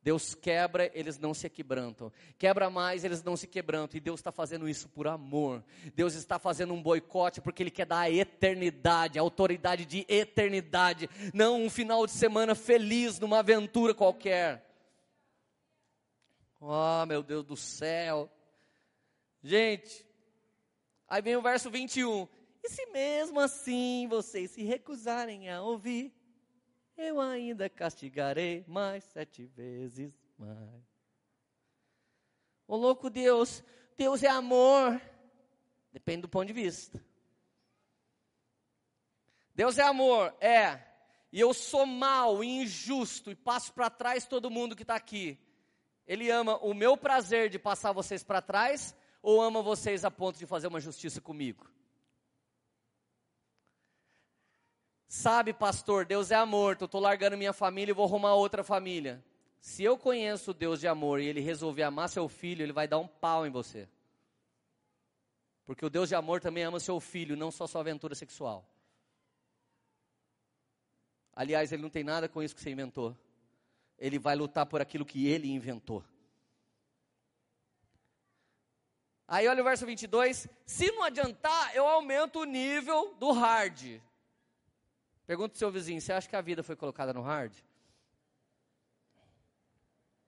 [0.03, 2.11] Deus quebra, eles não se quebrantam.
[2.37, 3.97] Quebra mais, eles não se quebrantam.
[3.97, 5.63] E Deus está fazendo isso por amor.
[5.95, 11.09] Deus está fazendo um boicote porque Ele quer dar a eternidade, a autoridade de eternidade.
[11.33, 14.69] Não um final de semana feliz numa aventura qualquer.
[16.59, 18.29] Oh, meu Deus do céu.
[19.41, 20.05] Gente,
[21.07, 22.27] aí vem o verso 21.
[22.63, 26.13] E se mesmo assim vocês se recusarem a ouvir,
[26.95, 30.83] eu ainda castigarei mais sete vezes mais.
[32.65, 33.61] Ô louco Deus,
[33.97, 35.01] Deus é amor.
[35.91, 37.03] Depende do ponto de vista.
[39.53, 40.81] Deus é amor, é.
[41.31, 45.37] E eu sou mal e injusto e passo para trás todo mundo que está aqui.
[46.07, 50.37] Ele ama o meu prazer de passar vocês para trás ou ama vocês a ponto
[50.37, 51.69] de fazer uma justiça comigo?
[55.15, 59.23] Sabe, pastor, Deus é amor, eu estou largando minha família e vou arrumar outra família.
[59.61, 62.97] Se eu conheço Deus de amor e ele resolver amar seu filho, ele vai dar
[62.97, 63.87] um pau em você.
[65.65, 68.67] Porque o Deus de amor também ama seu filho, não só sua aventura sexual.
[71.35, 73.15] Aliás, ele não tem nada com isso que você inventou.
[73.99, 76.03] Ele vai lutar por aquilo que ele inventou.
[79.27, 80.47] Aí olha o verso 22.
[80.65, 84.01] Se não adiantar, eu aumento o nível do hard.
[85.33, 87.51] Pergunta pro seu vizinho, você acha que a vida foi colocada no hard?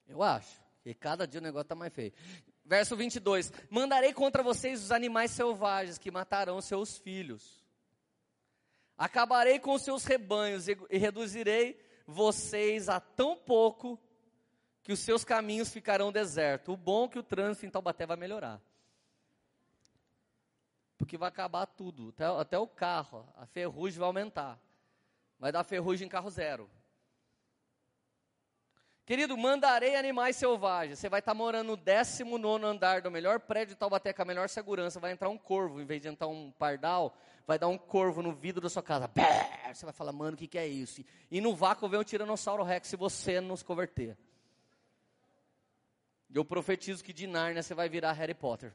[0.07, 0.59] Eu acho.
[0.83, 2.11] E cada dia o negócio está mais feio.
[2.65, 3.53] Verso 22.
[3.69, 7.63] Mandarei contra vocês os animais selvagens que matarão seus filhos.
[8.97, 14.01] Acabarei com os seus rebanhos e, e reduzirei vocês a tão pouco
[14.81, 16.73] que os seus caminhos ficarão desertos.
[16.73, 18.59] O bom é que o trânsito em Taubaté vai melhorar.
[20.97, 24.64] Porque vai acabar tudo, até, até o carro, a ferrugem vai aumentar.
[25.45, 26.67] Vai dar ferrugem em carro zero.
[29.05, 30.97] Querido, mandarei animais selvagens.
[30.97, 34.49] Você vai estar morando no 19 andar do melhor prédio de Taubaté com a melhor
[34.49, 34.99] segurança.
[34.99, 37.15] Vai entrar um corvo, em vez de entrar um pardal,
[37.45, 39.07] vai dar um corvo no vidro da sua casa.
[39.71, 41.05] Você vai falar, mano, o que, que é isso?
[41.29, 44.17] E no vácuo vem um tiranossauro rex se você não se converter.
[46.33, 48.73] Eu profetizo que de Narnia você vai virar Harry Potter.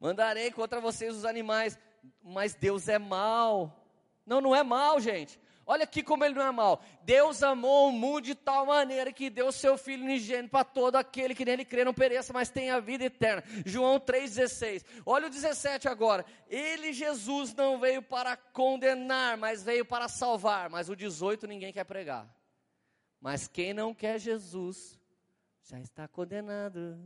[0.00, 1.78] Mandarei contra vocês os animais,
[2.22, 3.84] mas Deus é mal.
[4.24, 5.38] Não, não é mal, gente.
[5.70, 6.80] Olha aqui como ele não é mal.
[7.02, 11.34] Deus amou o mundo de tal maneira que deu seu Filho unigênito para todo aquele
[11.34, 13.44] que nele crê, não pereça, mas tenha a vida eterna.
[13.66, 14.82] João 3,16.
[15.04, 16.24] Olha o 17 agora.
[16.48, 20.70] Ele, Jesus, não veio para condenar, mas veio para salvar.
[20.70, 22.26] Mas o 18 ninguém quer pregar.
[23.20, 24.98] Mas quem não quer Jesus,
[25.64, 26.98] já está condenado.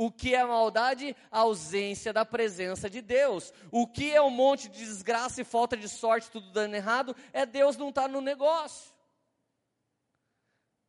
[0.00, 1.16] O que é maldade?
[1.28, 3.52] A ausência da presença de Deus.
[3.68, 7.16] O que é um monte de desgraça e falta de sorte, tudo dando errado?
[7.32, 8.94] É Deus não estar tá no negócio.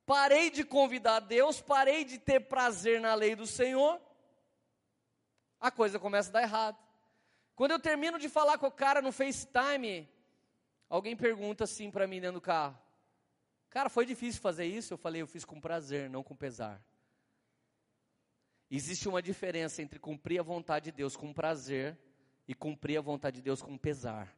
[0.06, 4.00] Parei de convidar Deus, parei de ter prazer na lei do Senhor.
[5.60, 6.78] A coisa começa a dar errado.
[7.56, 10.08] Quando eu termino de falar com o cara no FaceTime,
[10.88, 12.78] alguém pergunta assim para mim dentro do carro:
[13.72, 14.94] Cara, foi difícil fazer isso?
[14.94, 16.80] Eu falei: Eu fiz com prazer, não com pesar.
[18.72, 21.98] Existe uma diferença entre cumprir a vontade de Deus com prazer
[22.48, 24.36] e cumprir a vontade de Deus com pesar.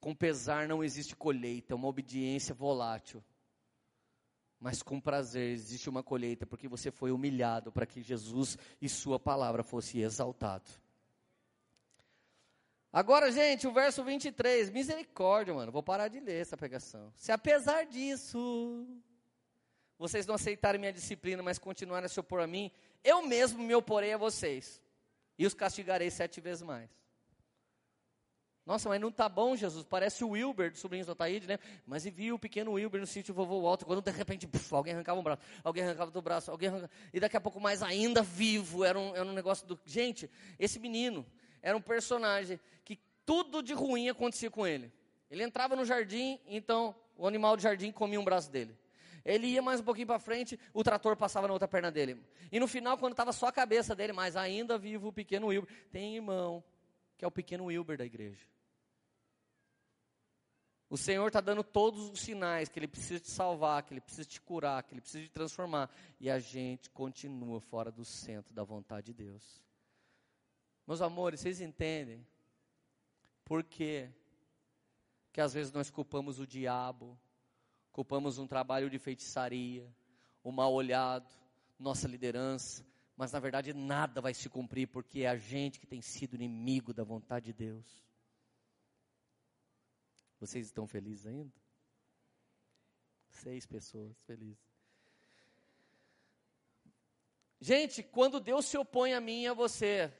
[0.00, 3.22] Com pesar não existe colheita, é uma obediência volátil.
[4.58, 9.18] Mas com prazer existe uma colheita, porque você foi humilhado para que Jesus e Sua
[9.18, 10.70] palavra fosse exaltado.
[12.92, 17.12] Agora, gente, o verso 23, misericórdia, mano, vou parar de ler essa pregação.
[17.14, 18.84] Se apesar disso,
[20.00, 22.70] vocês não aceitarem minha disciplina, mas continuarem a se opor a mim,
[23.04, 24.80] eu mesmo me oporei a vocês,
[25.38, 26.88] e os castigarei sete vezes mais.
[28.64, 29.84] Nossa, mas não tá bom, Jesus.
[29.84, 31.58] Parece o Wilber, do sobrinho do Otaíde, né?
[31.84, 34.94] Mas e viu o pequeno Wilber no sítio vovô Walter, quando de repente puf, alguém
[34.94, 38.22] arrancava um braço, alguém arrancava do braço, alguém arrancava, e daqui a pouco mais ainda
[38.22, 38.82] vivo.
[38.84, 39.78] Era um, era um negócio do.
[39.84, 41.26] Gente, esse menino
[41.60, 44.90] era um personagem que tudo de ruim acontecia com ele.
[45.30, 48.79] Ele entrava no jardim, então o animal do jardim comia um braço dele.
[49.24, 52.22] Ele ia mais um pouquinho para frente, o trator passava na outra perna dele.
[52.50, 55.70] E no final, quando estava só a cabeça dele, mas ainda vivo o pequeno Wilber,
[55.90, 56.62] tem irmão,
[57.16, 58.46] que é o pequeno Wilber da igreja.
[60.88, 64.24] O Senhor está dando todos os sinais que Ele precisa te salvar, que Ele precisa
[64.24, 65.88] te curar, que Ele precisa te transformar.
[66.18, 69.62] E a gente continua fora do centro da vontade de Deus.
[70.86, 72.26] Meus amores, vocês entendem
[73.44, 74.10] por quê?
[75.32, 77.18] que às vezes nós culpamos o diabo,
[77.92, 79.88] culpamos um trabalho de feitiçaria,
[80.42, 81.28] o mal olhado,
[81.78, 82.84] nossa liderança,
[83.16, 86.94] mas na verdade nada vai se cumprir porque é a gente que tem sido inimigo
[86.94, 88.02] da vontade de Deus.
[90.38, 91.52] Vocês estão felizes ainda?
[93.28, 94.70] Seis pessoas felizes.
[97.60, 100.10] Gente, quando Deus se opõe a mim e a você,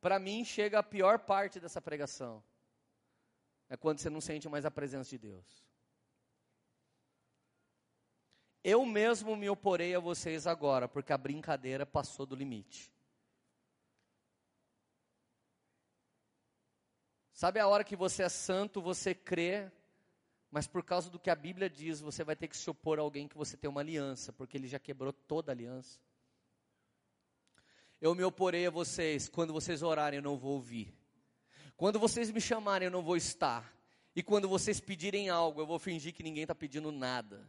[0.00, 2.42] para mim chega a pior parte dessa pregação.
[3.68, 5.64] É quando você não sente mais a presença de Deus.
[8.68, 12.92] Eu mesmo me oporei a vocês agora, porque a brincadeira passou do limite.
[17.32, 19.70] Sabe a hora que você é santo, você crê,
[20.50, 23.02] mas por causa do que a Bíblia diz, você vai ter que se opor a
[23.02, 26.00] alguém que você tem uma aliança, porque ele já quebrou toda a aliança.
[28.00, 30.92] Eu me oporei a vocês, quando vocês orarem, eu não vou ouvir.
[31.76, 33.72] Quando vocês me chamarem, eu não vou estar.
[34.12, 37.46] E quando vocês pedirem algo, eu vou fingir que ninguém está pedindo nada.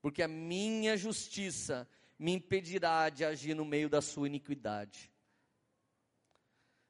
[0.00, 1.88] Porque a minha justiça
[2.18, 5.10] me impedirá de agir no meio da sua iniquidade.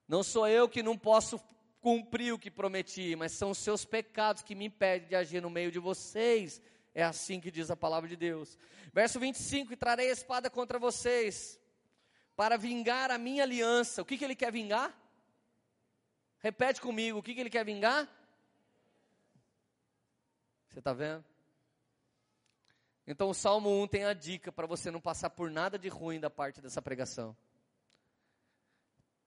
[0.07, 1.41] Não sou eu que não posso
[1.81, 5.49] cumprir o que prometi, mas são os seus pecados que me impedem de agir no
[5.49, 6.61] meio de vocês.
[6.95, 8.59] É assim que diz a palavra de Deus.
[8.93, 11.61] Verso 25: E trarei a espada contra vocês,
[12.35, 14.03] para vingar a minha aliança.
[14.03, 14.93] O que, que ele quer vingar?
[16.41, 18.09] Repete comigo: o que, que ele quer vingar?
[20.69, 21.25] Você está vendo?
[23.11, 26.21] Então o Salmo 1 tem a dica para você não passar por nada de ruim
[26.21, 27.37] da parte dessa pregação.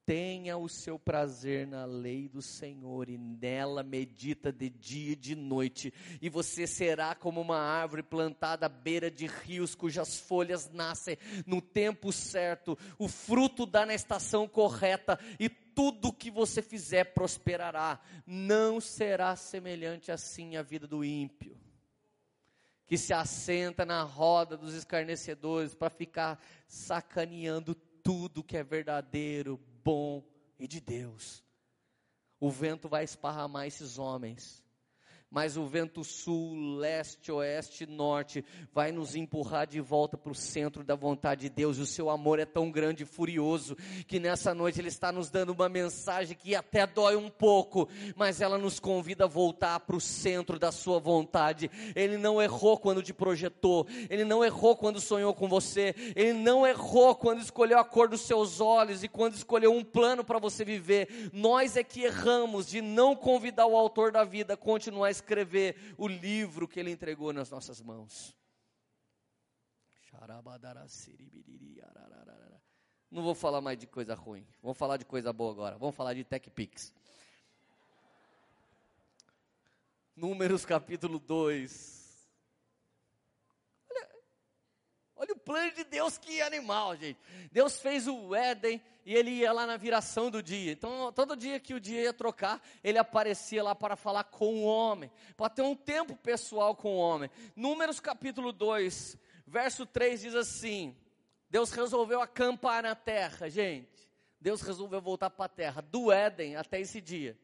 [0.05, 5.35] Tenha o seu prazer na lei do Senhor e nela medita de dia e de
[5.35, 11.17] noite, e você será como uma árvore plantada à beira de rios, cujas folhas nascem
[11.45, 17.99] no tempo certo, o fruto dá na estação correta, e tudo que você fizer prosperará.
[18.25, 21.57] Não será semelhante assim a vida do ímpio,
[22.85, 30.23] que se assenta na roda dos escarnecedores para ficar sacaneando tudo que é verdadeiro, bom
[30.59, 31.43] e de Deus.
[32.39, 34.62] O vento vai esparramar esses homens
[35.33, 40.83] mas o vento sul, leste, oeste, norte vai nos empurrar de volta para o centro
[40.83, 41.79] da vontade de Deus.
[41.79, 43.75] E o seu amor é tão grande e furioso
[44.05, 48.41] que nessa noite ele está nos dando uma mensagem que até dói um pouco, mas
[48.41, 51.71] ela nos convida a voltar para o centro da sua vontade.
[51.95, 56.67] Ele não errou quando te projetou, ele não errou quando sonhou com você, ele não
[56.67, 60.63] errou quando escolheu a cor dos seus olhos e quando escolheu um plano para você
[60.63, 61.31] viver.
[61.33, 66.07] Nós é que erramos de não convidar o autor da vida a continuar escrever o
[66.07, 68.35] livro que ele entregou nas nossas mãos.
[73.09, 75.77] Não vou falar mais de coisa ruim, vamos falar de coisa boa agora.
[75.77, 76.93] Vamos falar de TechPix.
[80.15, 82.02] Números capítulo 2.
[85.23, 87.17] Olha, o plano de Deus, que animal, gente.
[87.49, 90.73] Deus fez o Éden e ele ia lá na viração do dia.
[90.73, 94.63] Então, todo dia que o dia ia trocar, ele aparecia lá para falar com o
[94.65, 97.29] homem, para ter um tempo pessoal com o homem.
[97.55, 99.17] Números capítulo 2,
[99.47, 100.93] verso 3 diz assim:
[101.49, 104.11] Deus resolveu acampar na terra, gente.
[104.41, 107.39] Deus resolveu voltar para a terra, do Éden até esse dia.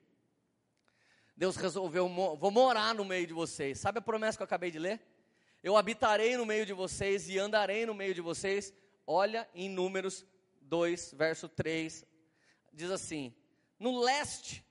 [1.34, 3.80] Deus resolveu, vou morar no meio de vocês.
[3.80, 5.02] Sabe a promessa que eu acabei de ler?
[5.62, 8.74] Eu habitarei no meio de vocês e andarei no meio de vocês.
[9.06, 10.26] Olha em Números
[10.62, 12.06] 2, verso 3.
[12.72, 13.36] Diz assim:
[13.78, 14.66] No leste,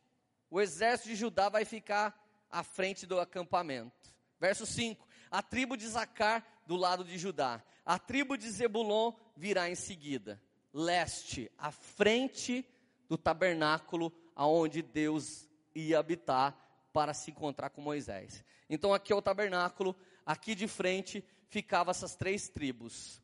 [0.51, 2.19] o exército de Judá vai ficar
[2.51, 4.15] à frente do acampamento.
[4.41, 7.63] Verso 5: A tribo de Zacar do lado de Judá.
[7.85, 10.41] A tribo de Zebulon virá em seguida.
[10.73, 12.67] Leste, à frente
[13.09, 16.57] do tabernáculo aonde Deus ia habitar
[16.93, 18.45] para se encontrar com Moisés.
[18.71, 19.97] Então aqui é o tabernáculo,
[20.29, 23.23] aqui de frente ficavam essas três tribos: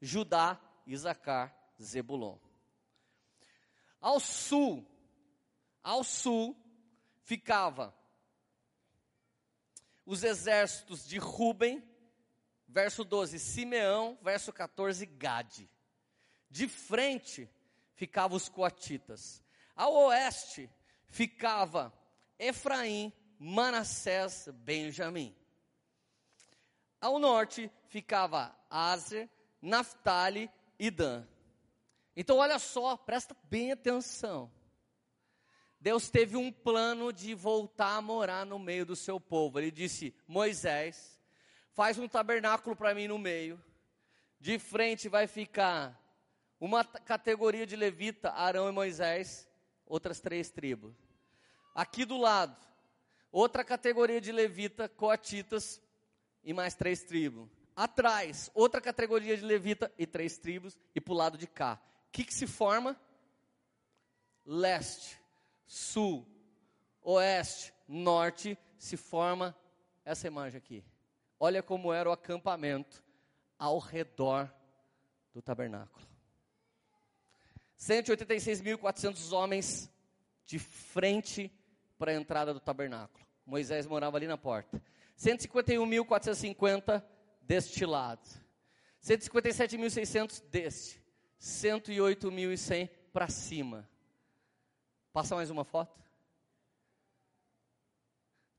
[0.00, 1.52] Judá, Isacar,
[1.82, 2.38] Zebulon.
[4.00, 4.86] Ao sul,
[5.82, 6.56] ao sul
[7.24, 7.92] ficava
[10.06, 11.82] os exércitos de Ruben,
[12.68, 15.68] verso 12, Simeão, verso 14, Gade.
[16.48, 17.50] De frente
[17.94, 19.42] ficavam os coatitas.
[19.74, 20.70] Ao oeste
[21.08, 21.92] ficava
[22.38, 25.34] Efraim, Manassés, Benjamim.
[27.04, 29.28] Ao norte ficava Azer,
[29.60, 31.26] Naphtali e Dan.
[32.16, 34.50] Então olha só, presta bem atenção.
[35.78, 39.58] Deus teve um plano de voltar a morar no meio do seu povo.
[39.58, 41.20] Ele disse: Moisés,
[41.74, 43.62] faz um tabernáculo para mim no meio.
[44.40, 46.02] De frente vai ficar
[46.58, 49.46] uma categoria de levita, Arão e Moisés,
[49.84, 50.96] outras três tribos.
[51.74, 52.56] Aqui do lado,
[53.30, 55.83] outra categoria de levita, coatitas
[56.44, 57.48] e mais três tribos.
[57.74, 60.76] Atrás, outra categoria de levita e três tribos.
[60.94, 61.80] E para o lado de cá.
[62.08, 62.96] O que, que se forma?
[64.44, 65.18] Leste,
[65.66, 66.26] sul,
[67.02, 69.56] oeste, norte, se forma
[70.04, 70.84] essa imagem aqui.
[71.40, 73.02] Olha como era o acampamento
[73.58, 74.52] ao redor
[75.32, 76.06] do tabernáculo.
[77.78, 79.90] 186.400 homens
[80.46, 81.50] de frente
[81.98, 83.24] para a entrada do tabernáculo.
[83.44, 84.80] Moisés morava ali na porta.
[85.18, 87.04] 151.450
[87.40, 88.28] deste lado.
[89.02, 91.02] 157.600 deste.
[91.40, 93.88] 108.100 para cima.
[95.12, 96.02] Passa mais uma foto.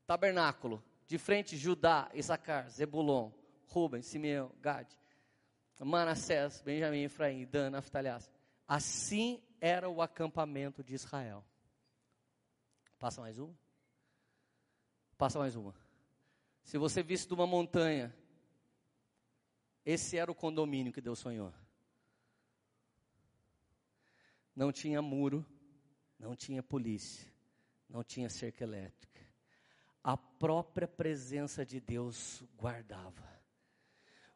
[0.06, 0.82] Tabernáculo.
[1.06, 3.30] De frente, Judá, Issacar, Zebulon,
[3.68, 4.88] Rubens, Simeão, Gad,
[5.80, 8.30] Manassés, Benjamim, Efraim, Dan, Naftaliás.
[8.66, 11.44] Assim era o acampamento de Israel.
[12.98, 13.54] Passa mais uma.
[15.16, 15.85] Passa mais uma.
[16.66, 18.12] Se você visse de uma montanha,
[19.84, 21.54] esse era o condomínio que Deus sonhou.
[24.52, 25.46] Não tinha muro,
[26.18, 27.32] não tinha polícia,
[27.88, 29.24] não tinha cerca elétrica.
[30.02, 33.35] A própria presença de Deus guardava.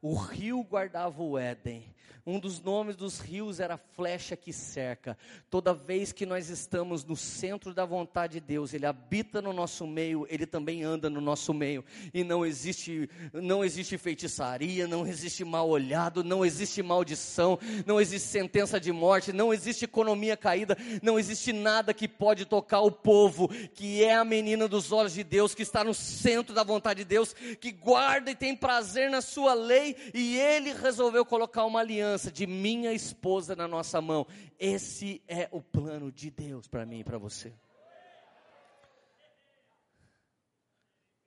[0.02, 1.84] O rio guardava o Éden.
[2.26, 5.16] Um dos nomes dos rios era flecha que cerca.
[5.48, 9.86] Toda vez que nós estamos no centro da vontade de Deus, Ele habita no nosso
[9.86, 11.84] meio, Ele também anda no nosso meio.
[12.12, 18.28] E não existe, não existe feitiçaria, não existe mal olhado, não existe maldição, não existe
[18.28, 23.48] sentença de morte, não existe economia caída, não existe nada que pode tocar o povo,
[23.74, 27.06] que é a menina dos olhos de Deus, que está no centro da vontade de
[27.06, 32.30] Deus, que guarda e tem prazer na sua lei e ele resolveu colocar uma aliança
[32.30, 34.26] de minha esposa na nossa mão.
[34.58, 37.52] Esse é o plano de Deus para mim e para você.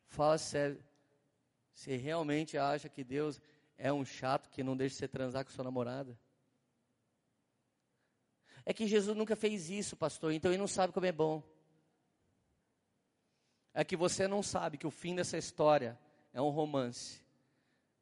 [0.07, 0.83] Fala sério.
[1.73, 3.41] Você realmente acha que Deus
[3.77, 6.17] é um chato que não deixa você transar com sua namorada?
[8.65, 11.43] É que Jesus nunca fez isso, pastor, então ele não sabe como é bom.
[13.73, 15.99] É que você não sabe que o fim dessa história
[16.31, 17.22] é um romance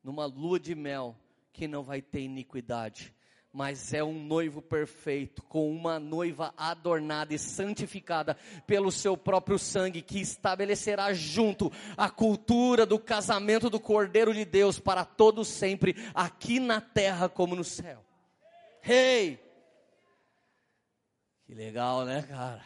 [0.04, 1.16] numa lua de mel
[1.54, 3.14] que não vai ter iniquidade,
[3.54, 10.02] mas é um noivo perfeito, com uma noiva adornada e santificada pelo seu próprio sangue,
[10.02, 16.60] que estabelecerá junto a cultura do casamento do Cordeiro de Deus para todo sempre, aqui
[16.60, 18.04] na terra como no céu.
[18.82, 19.40] Hey!
[21.46, 22.64] Que legal, né, cara?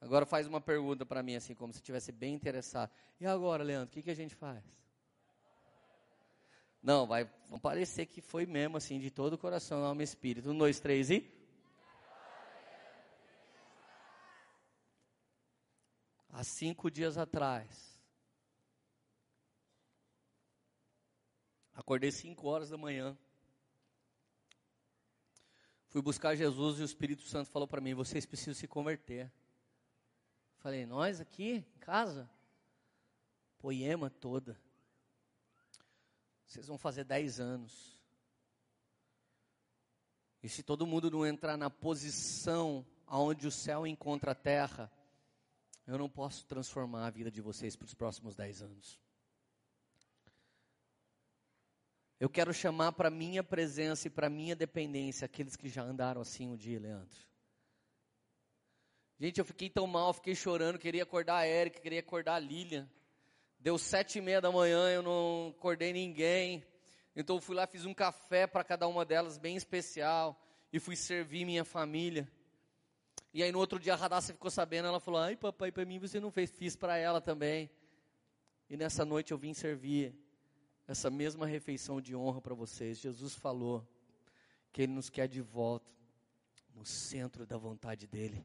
[0.00, 2.90] Agora faz uma pergunta para mim, assim, como se estivesse bem interessado.
[3.20, 4.62] E agora, Leandro, o que, que a gente faz?
[6.82, 7.24] Não, vai,
[7.60, 10.50] parecer que foi mesmo assim, de todo o coração, alma e espírito.
[10.50, 11.30] Um, dois, três e.
[16.28, 17.92] Há cinco dias atrás,
[21.74, 23.16] Acordei 5 horas da manhã.
[25.88, 29.32] Fui buscar Jesus e o Espírito Santo falou para mim: vocês precisam se converter.
[30.58, 32.30] Falei, nós aqui em casa?
[33.58, 34.60] Poema toda.
[36.52, 37.98] Vocês vão fazer 10 anos.
[40.42, 44.92] E se todo mundo não entrar na posição aonde o céu encontra a terra,
[45.86, 49.00] eu não posso transformar a vida de vocês para os próximos 10 anos.
[52.20, 56.46] Eu quero chamar para minha presença e para minha dependência aqueles que já andaram assim
[56.46, 57.18] um dia, Leandro.
[59.18, 62.86] Gente, eu fiquei tão mal, fiquei chorando, queria acordar a Erika, queria acordar a Lilian.
[63.62, 66.64] Deu sete e meia da manhã, eu não acordei ninguém.
[67.14, 70.36] Então eu fui lá, fiz um café para cada uma delas, bem especial,
[70.72, 72.28] e fui servir minha família.
[73.32, 76.00] E aí no outro dia a Radassa ficou sabendo, ela falou: "Ai, papai, para mim
[76.00, 77.70] você não fez, fiz para ela também".
[78.68, 80.12] E nessa noite eu vim servir
[80.88, 82.98] essa mesma refeição de honra para vocês.
[82.98, 83.86] Jesus falou
[84.72, 85.88] que Ele nos quer de volta
[86.74, 88.44] no centro da vontade dEle,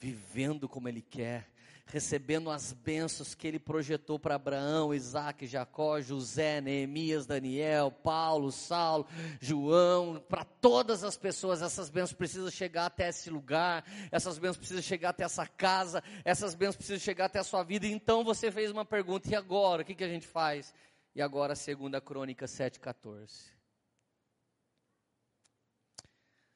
[0.00, 1.48] vivendo como Ele quer,
[1.88, 9.06] recebendo as bênçãos que Ele projetou para Abraão, Isaac, Jacó, José, Neemias, Daniel, Paulo, Saulo,
[9.40, 11.62] João, para todas as pessoas.
[11.62, 16.54] Essas bênçãos precisam chegar até esse lugar, essas bênçãos precisam chegar até essa casa, essas
[16.54, 17.86] bênçãos precisam chegar até a sua vida.
[17.86, 19.82] Então você fez uma pergunta, e agora?
[19.82, 20.74] O que, que a gente faz?
[21.14, 23.56] E agora, segunda crônica 7,14.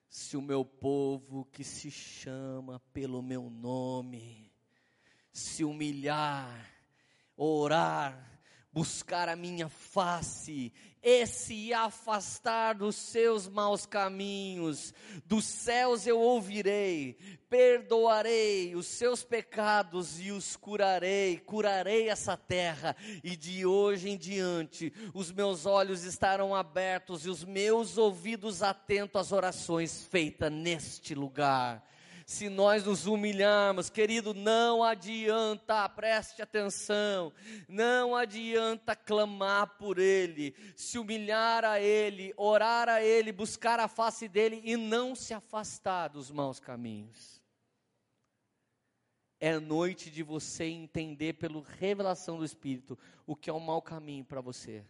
[0.09, 4.52] Se o meu povo que se chama pelo meu nome,
[5.33, 6.71] se humilhar,
[7.37, 8.33] orar,
[8.73, 10.73] buscar a minha face,
[11.03, 14.95] e se afastar dos seus maus caminhos,
[15.27, 17.19] dos céus eu ouvirei,
[17.51, 24.93] perdoarei os seus pecados e os curarei, curarei essa terra, e de hoje em diante
[25.13, 31.85] os meus olhos estarão abertos e os meus ouvidos atentos às orações feitas neste lugar
[32.33, 37.31] se nós nos humilharmos, querido, não adianta, preste atenção,
[37.69, 44.29] não adianta clamar por Ele, se humilhar a Ele, orar a Ele, buscar a face
[44.29, 47.43] dEle e não se afastar dos maus caminhos.
[49.39, 54.25] É noite de você entender, pela revelação do Espírito, o que é um mau caminho
[54.25, 54.83] para você.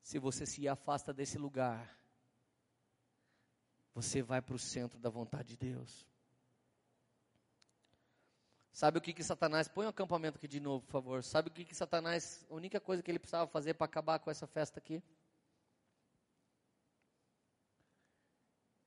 [0.00, 1.98] Se você se afasta desse lugar,
[3.96, 6.06] você vai para o centro da vontade de Deus.
[8.70, 11.24] Sabe o que que Satanás, põe o um acampamento aqui de novo, por favor.
[11.24, 14.30] Sabe o que que Satanás, a única coisa que ele precisava fazer para acabar com
[14.30, 15.02] essa festa aqui?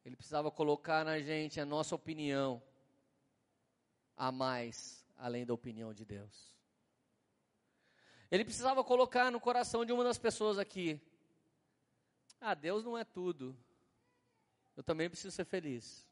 [0.05, 2.61] Ele precisava colocar na gente a nossa opinião
[4.15, 6.53] a mais, além da opinião de Deus.
[8.29, 11.01] Ele precisava colocar no coração de uma das pessoas aqui:
[12.39, 13.57] Ah, Deus não é tudo
[14.79, 16.07] eu também preciso ser feliz.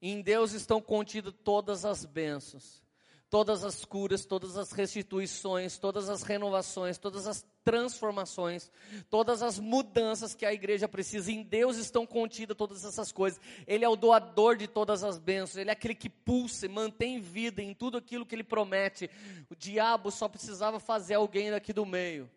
[0.00, 2.82] Em Deus estão contidas todas as bênçãos,
[3.28, 8.72] todas as curas, todas as restituições, todas as renovações, todas as transformações,
[9.10, 11.30] todas as mudanças que a igreja precisa.
[11.30, 13.38] Em Deus estão contidas todas essas coisas.
[13.66, 17.20] Ele é o doador de todas as bênçãos, ele é aquele que pulsa e mantém
[17.20, 19.10] vida em tudo aquilo que ele promete.
[19.50, 22.30] O diabo só precisava fazer alguém daqui do meio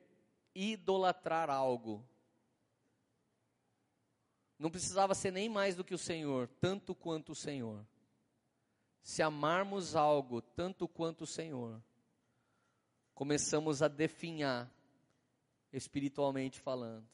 [0.54, 2.06] idolatrar algo
[4.58, 7.86] não precisava ser nem mais do que o Senhor, tanto quanto o Senhor.
[9.02, 11.82] Se amarmos algo tanto quanto o Senhor,
[13.14, 14.72] começamos a definhar,
[15.72, 17.08] espiritualmente falando.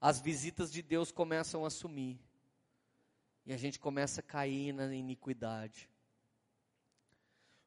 [0.00, 2.18] As visitas de Deus começam a sumir.
[3.46, 5.88] E a gente começa a cair na iniquidade.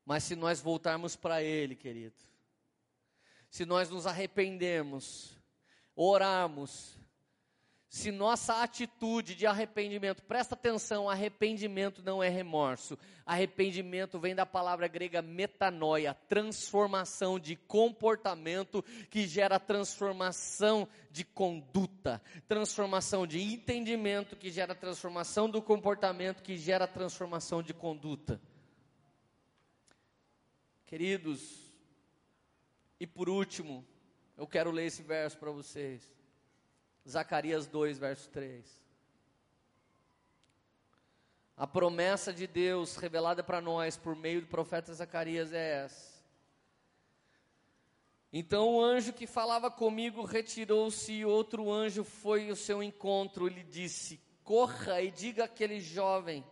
[0.06, 2.16] Mas se nós voltarmos para Ele, querido,
[3.50, 5.38] se nós nos arrependermos,
[5.96, 6.99] orarmos,
[7.90, 12.96] se nossa atitude de arrependimento, presta atenção, arrependimento não é remorso.
[13.26, 23.26] Arrependimento vem da palavra grega metanoia, transformação de comportamento que gera transformação de conduta, transformação
[23.26, 28.40] de entendimento que gera transformação do comportamento que gera transformação de conduta.
[30.86, 31.74] Queridos,
[33.00, 33.84] e por último,
[34.38, 36.19] eu quero ler esse verso para vocês.
[37.10, 38.80] Zacarias 2, verso 3.
[41.58, 46.20] A promessa de Deus revelada para nós por meio do profeta Zacarias é essa.
[48.32, 53.54] Então o anjo que falava comigo retirou-se e outro anjo foi ao seu encontro e
[53.54, 56.46] lhe disse: Corra e diga àquele jovem: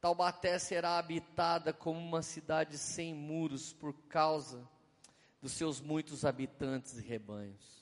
[0.00, 4.68] Taubaté será habitada como uma cidade sem muros por causa
[5.40, 7.79] dos seus muitos habitantes e rebanhos.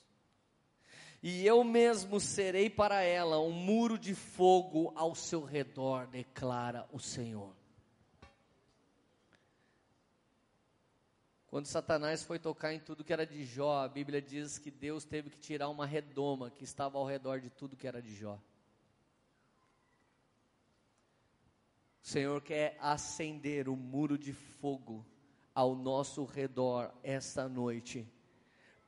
[1.21, 6.99] E eu mesmo serei para ela um muro de fogo ao seu redor, declara o
[6.99, 7.53] Senhor.
[11.47, 15.03] Quando Satanás foi tocar em tudo que era de Jó, a Bíblia diz que Deus
[15.03, 18.39] teve que tirar uma redoma que estava ao redor de tudo que era de Jó.
[22.01, 25.05] O Senhor quer acender o muro de fogo
[25.53, 28.07] ao nosso redor esta noite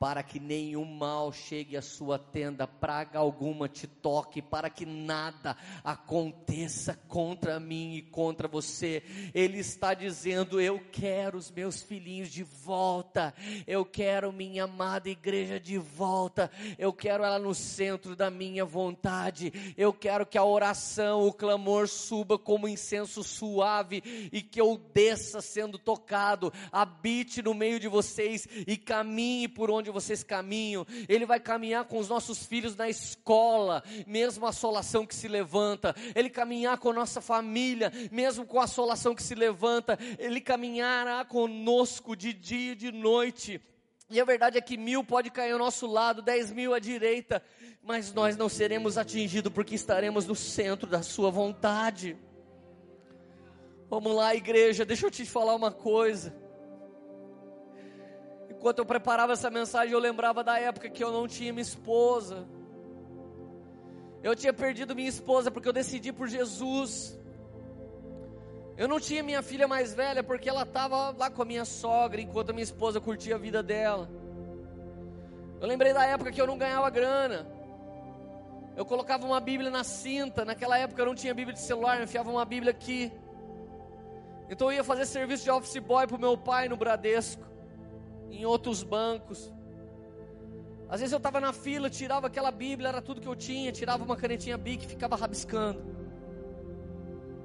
[0.01, 5.55] para que nenhum mal chegue à sua tenda, praga alguma te toque, para que nada
[5.83, 9.03] aconteça contra mim e contra você.
[9.31, 13.31] Ele está dizendo: Eu quero os meus filhinhos de volta,
[13.67, 16.49] eu quero minha amada igreja de volta,
[16.79, 21.87] eu quero ela no centro da minha vontade, eu quero que a oração, o clamor
[21.87, 24.01] suba como incenso suave
[24.33, 29.90] e que eu desça sendo tocado, habite no meio de vocês e caminhe por onde
[29.91, 35.15] vocês caminham, Ele vai caminhar com os nossos filhos na escola, mesmo a assolação que
[35.15, 39.97] se levanta, Ele caminhar com a nossa família, mesmo com a assolação que se levanta,
[40.17, 43.61] Ele caminhará conosco de dia e de noite.
[44.09, 47.41] E a verdade é que mil pode cair ao nosso lado, dez mil à direita,
[47.81, 52.17] mas nós não seremos atingidos porque estaremos no centro da Sua vontade.
[53.89, 56.35] Vamos lá, igreja, deixa eu te falar uma coisa.
[58.61, 62.47] Enquanto eu preparava essa mensagem, eu lembrava da época que eu não tinha minha esposa.
[64.21, 67.19] Eu tinha perdido minha esposa porque eu decidi por Jesus.
[68.77, 72.21] Eu não tinha minha filha mais velha porque ela estava lá com a minha sogra
[72.21, 74.07] enquanto a minha esposa curtia a vida dela.
[75.59, 77.47] Eu lembrei da época que eu não ganhava grana.
[78.77, 80.45] Eu colocava uma Bíblia na cinta.
[80.45, 83.11] Naquela época eu não tinha Bíblia de celular, eu enfiava uma Bíblia aqui.
[84.51, 87.50] Então eu ia fazer serviço de office boy para o meu pai no Bradesco
[88.31, 89.51] em outros bancos.
[90.89, 94.03] Às vezes eu estava na fila, tirava aquela Bíblia, era tudo que eu tinha, tirava
[94.03, 95.81] uma canetinha Bic e ficava rabiscando.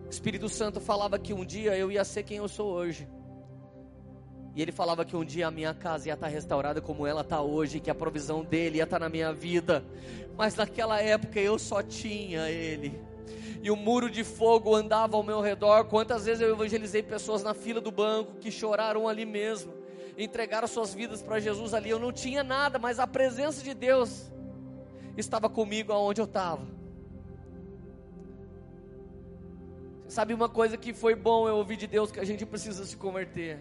[0.05, 3.09] O Espírito Santo falava que um dia eu ia ser quem eu sou hoje.
[4.55, 7.41] E ele falava que um dia a minha casa ia estar restaurada como ela está
[7.41, 9.85] hoje, que a provisão dele ia estar na minha vida.
[10.37, 12.99] Mas naquela época eu só tinha ele.
[13.63, 15.85] E o muro de fogo andava ao meu redor.
[15.85, 19.76] Quantas vezes eu evangelizei pessoas na fila do banco que choraram ali mesmo
[20.17, 21.91] entregaram suas vidas para Jesus ali.
[21.91, 24.31] Eu não tinha nada, mas a presença de Deus
[25.17, 26.67] estava comigo aonde eu estava.
[30.09, 32.97] Sabe uma coisa que foi bom eu ouvir de Deus que a gente precisa se
[32.97, 33.59] converter?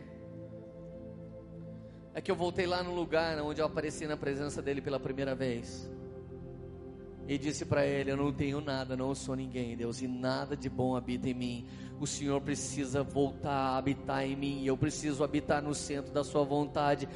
[2.14, 5.36] É que eu voltei lá no lugar onde eu apareci na presença dele pela primeira
[5.36, 5.90] vez.
[7.28, 10.70] E disse para ele: Eu não tenho nada, não sou ninguém, Deus, e nada de
[10.70, 11.66] bom habita em mim.
[12.00, 16.44] O Senhor precisa voltar a habitar em mim, eu preciso habitar no centro da Sua
[16.44, 17.08] vontade.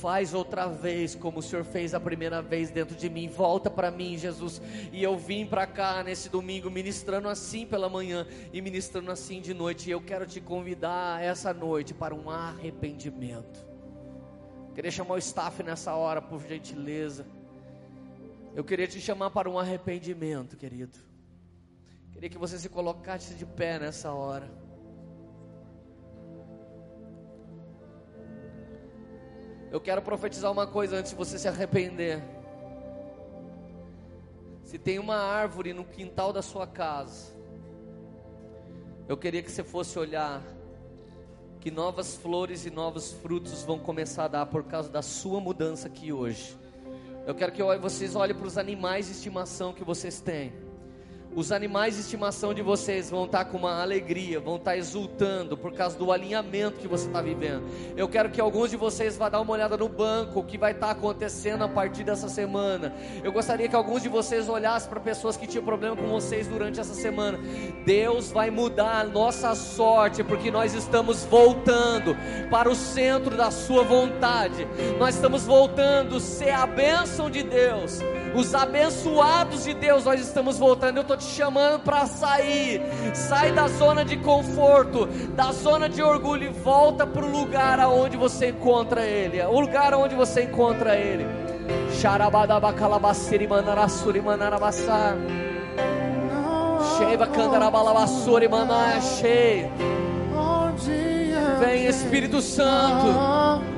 [0.00, 3.26] Faz outra vez como o Senhor fez a primeira vez dentro de mim.
[3.26, 4.62] Volta para mim, Jesus.
[4.92, 9.52] E eu vim para cá nesse domingo ministrando assim pela manhã e ministrando assim de
[9.52, 9.88] noite.
[9.88, 13.66] E eu quero te convidar essa noite para um arrependimento.
[14.72, 17.26] Queria chamar o staff nessa hora, por gentileza.
[18.58, 20.98] Eu queria te chamar para um arrependimento, querido.
[22.10, 24.50] Queria que você se colocasse de pé nessa hora.
[29.70, 32.20] Eu quero profetizar uma coisa antes de você se arrepender.
[34.64, 37.32] Se tem uma árvore no quintal da sua casa,
[39.06, 40.42] eu queria que você fosse olhar
[41.60, 45.86] que novas flores e novos frutos vão começar a dar por causa da sua mudança
[45.86, 46.57] aqui hoje.
[47.28, 50.50] Eu quero que vocês olhem para os animais de estimação que vocês têm.
[51.38, 55.72] Os animais de estimação de vocês vão estar com uma alegria, vão estar exultando por
[55.72, 57.62] causa do alinhamento que você está vivendo.
[57.96, 60.72] Eu quero que alguns de vocês vá dar uma olhada no banco, o que vai
[60.72, 62.92] estar acontecendo a partir dessa semana.
[63.22, 66.80] Eu gostaria que alguns de vocês olhassem para pessoas que tinham problema com vocês durante
[66.80, 67.38] essa semana.
[67.86, 72.16] Deus vai mudar a nossa sorte, porque nós estamos voltando
[72.50, 74.66] para o centro da Sua vontade.
[74.98, 78.00] Nós estamos voltando a ser a bênção de Deus,
[78.34, 80.04] os abençoados de Deus.
[80.04, 80.96] Nós estamos voltando.
[80.96, 82.82] Eu estou te chamando para sair.
[83.14, 88.16] Sai da zona de conforto, da zona de orgulho e volta para o lugar aonde
[88.16, 89.40] você encontra Ele.
[89.42, 91.26] O lugar onde você encontra Ele.
[92.00, 95.16] Xarabadabacalabaciri manarassuri manarabassar.
[96.96, 99.70] Sheiva candarabalabassuri manachei.
[101.60, 103.77] Vem Espírito Santo.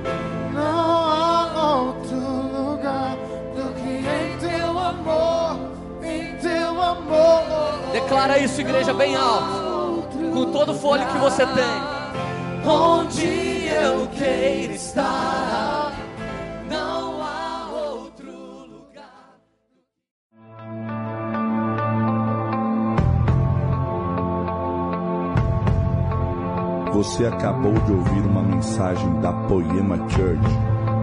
[8.10, 10.18] Declara isso, igreja, bem alto.
[10.32, 11.62] Com todo o fôlego que você tem.
[12.68, 15.92] Onde eu queira estar,
[16.68, 18.32] não há outro
[18.66, 19.36] lugar.
[26.92, 30.42] Você acabou de ouvir uma mensagem da Poema Church.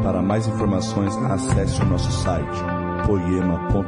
[0.03, 2.59] Para mais informações, acesse o nosso site
[3.05, 3.87] poema.com.br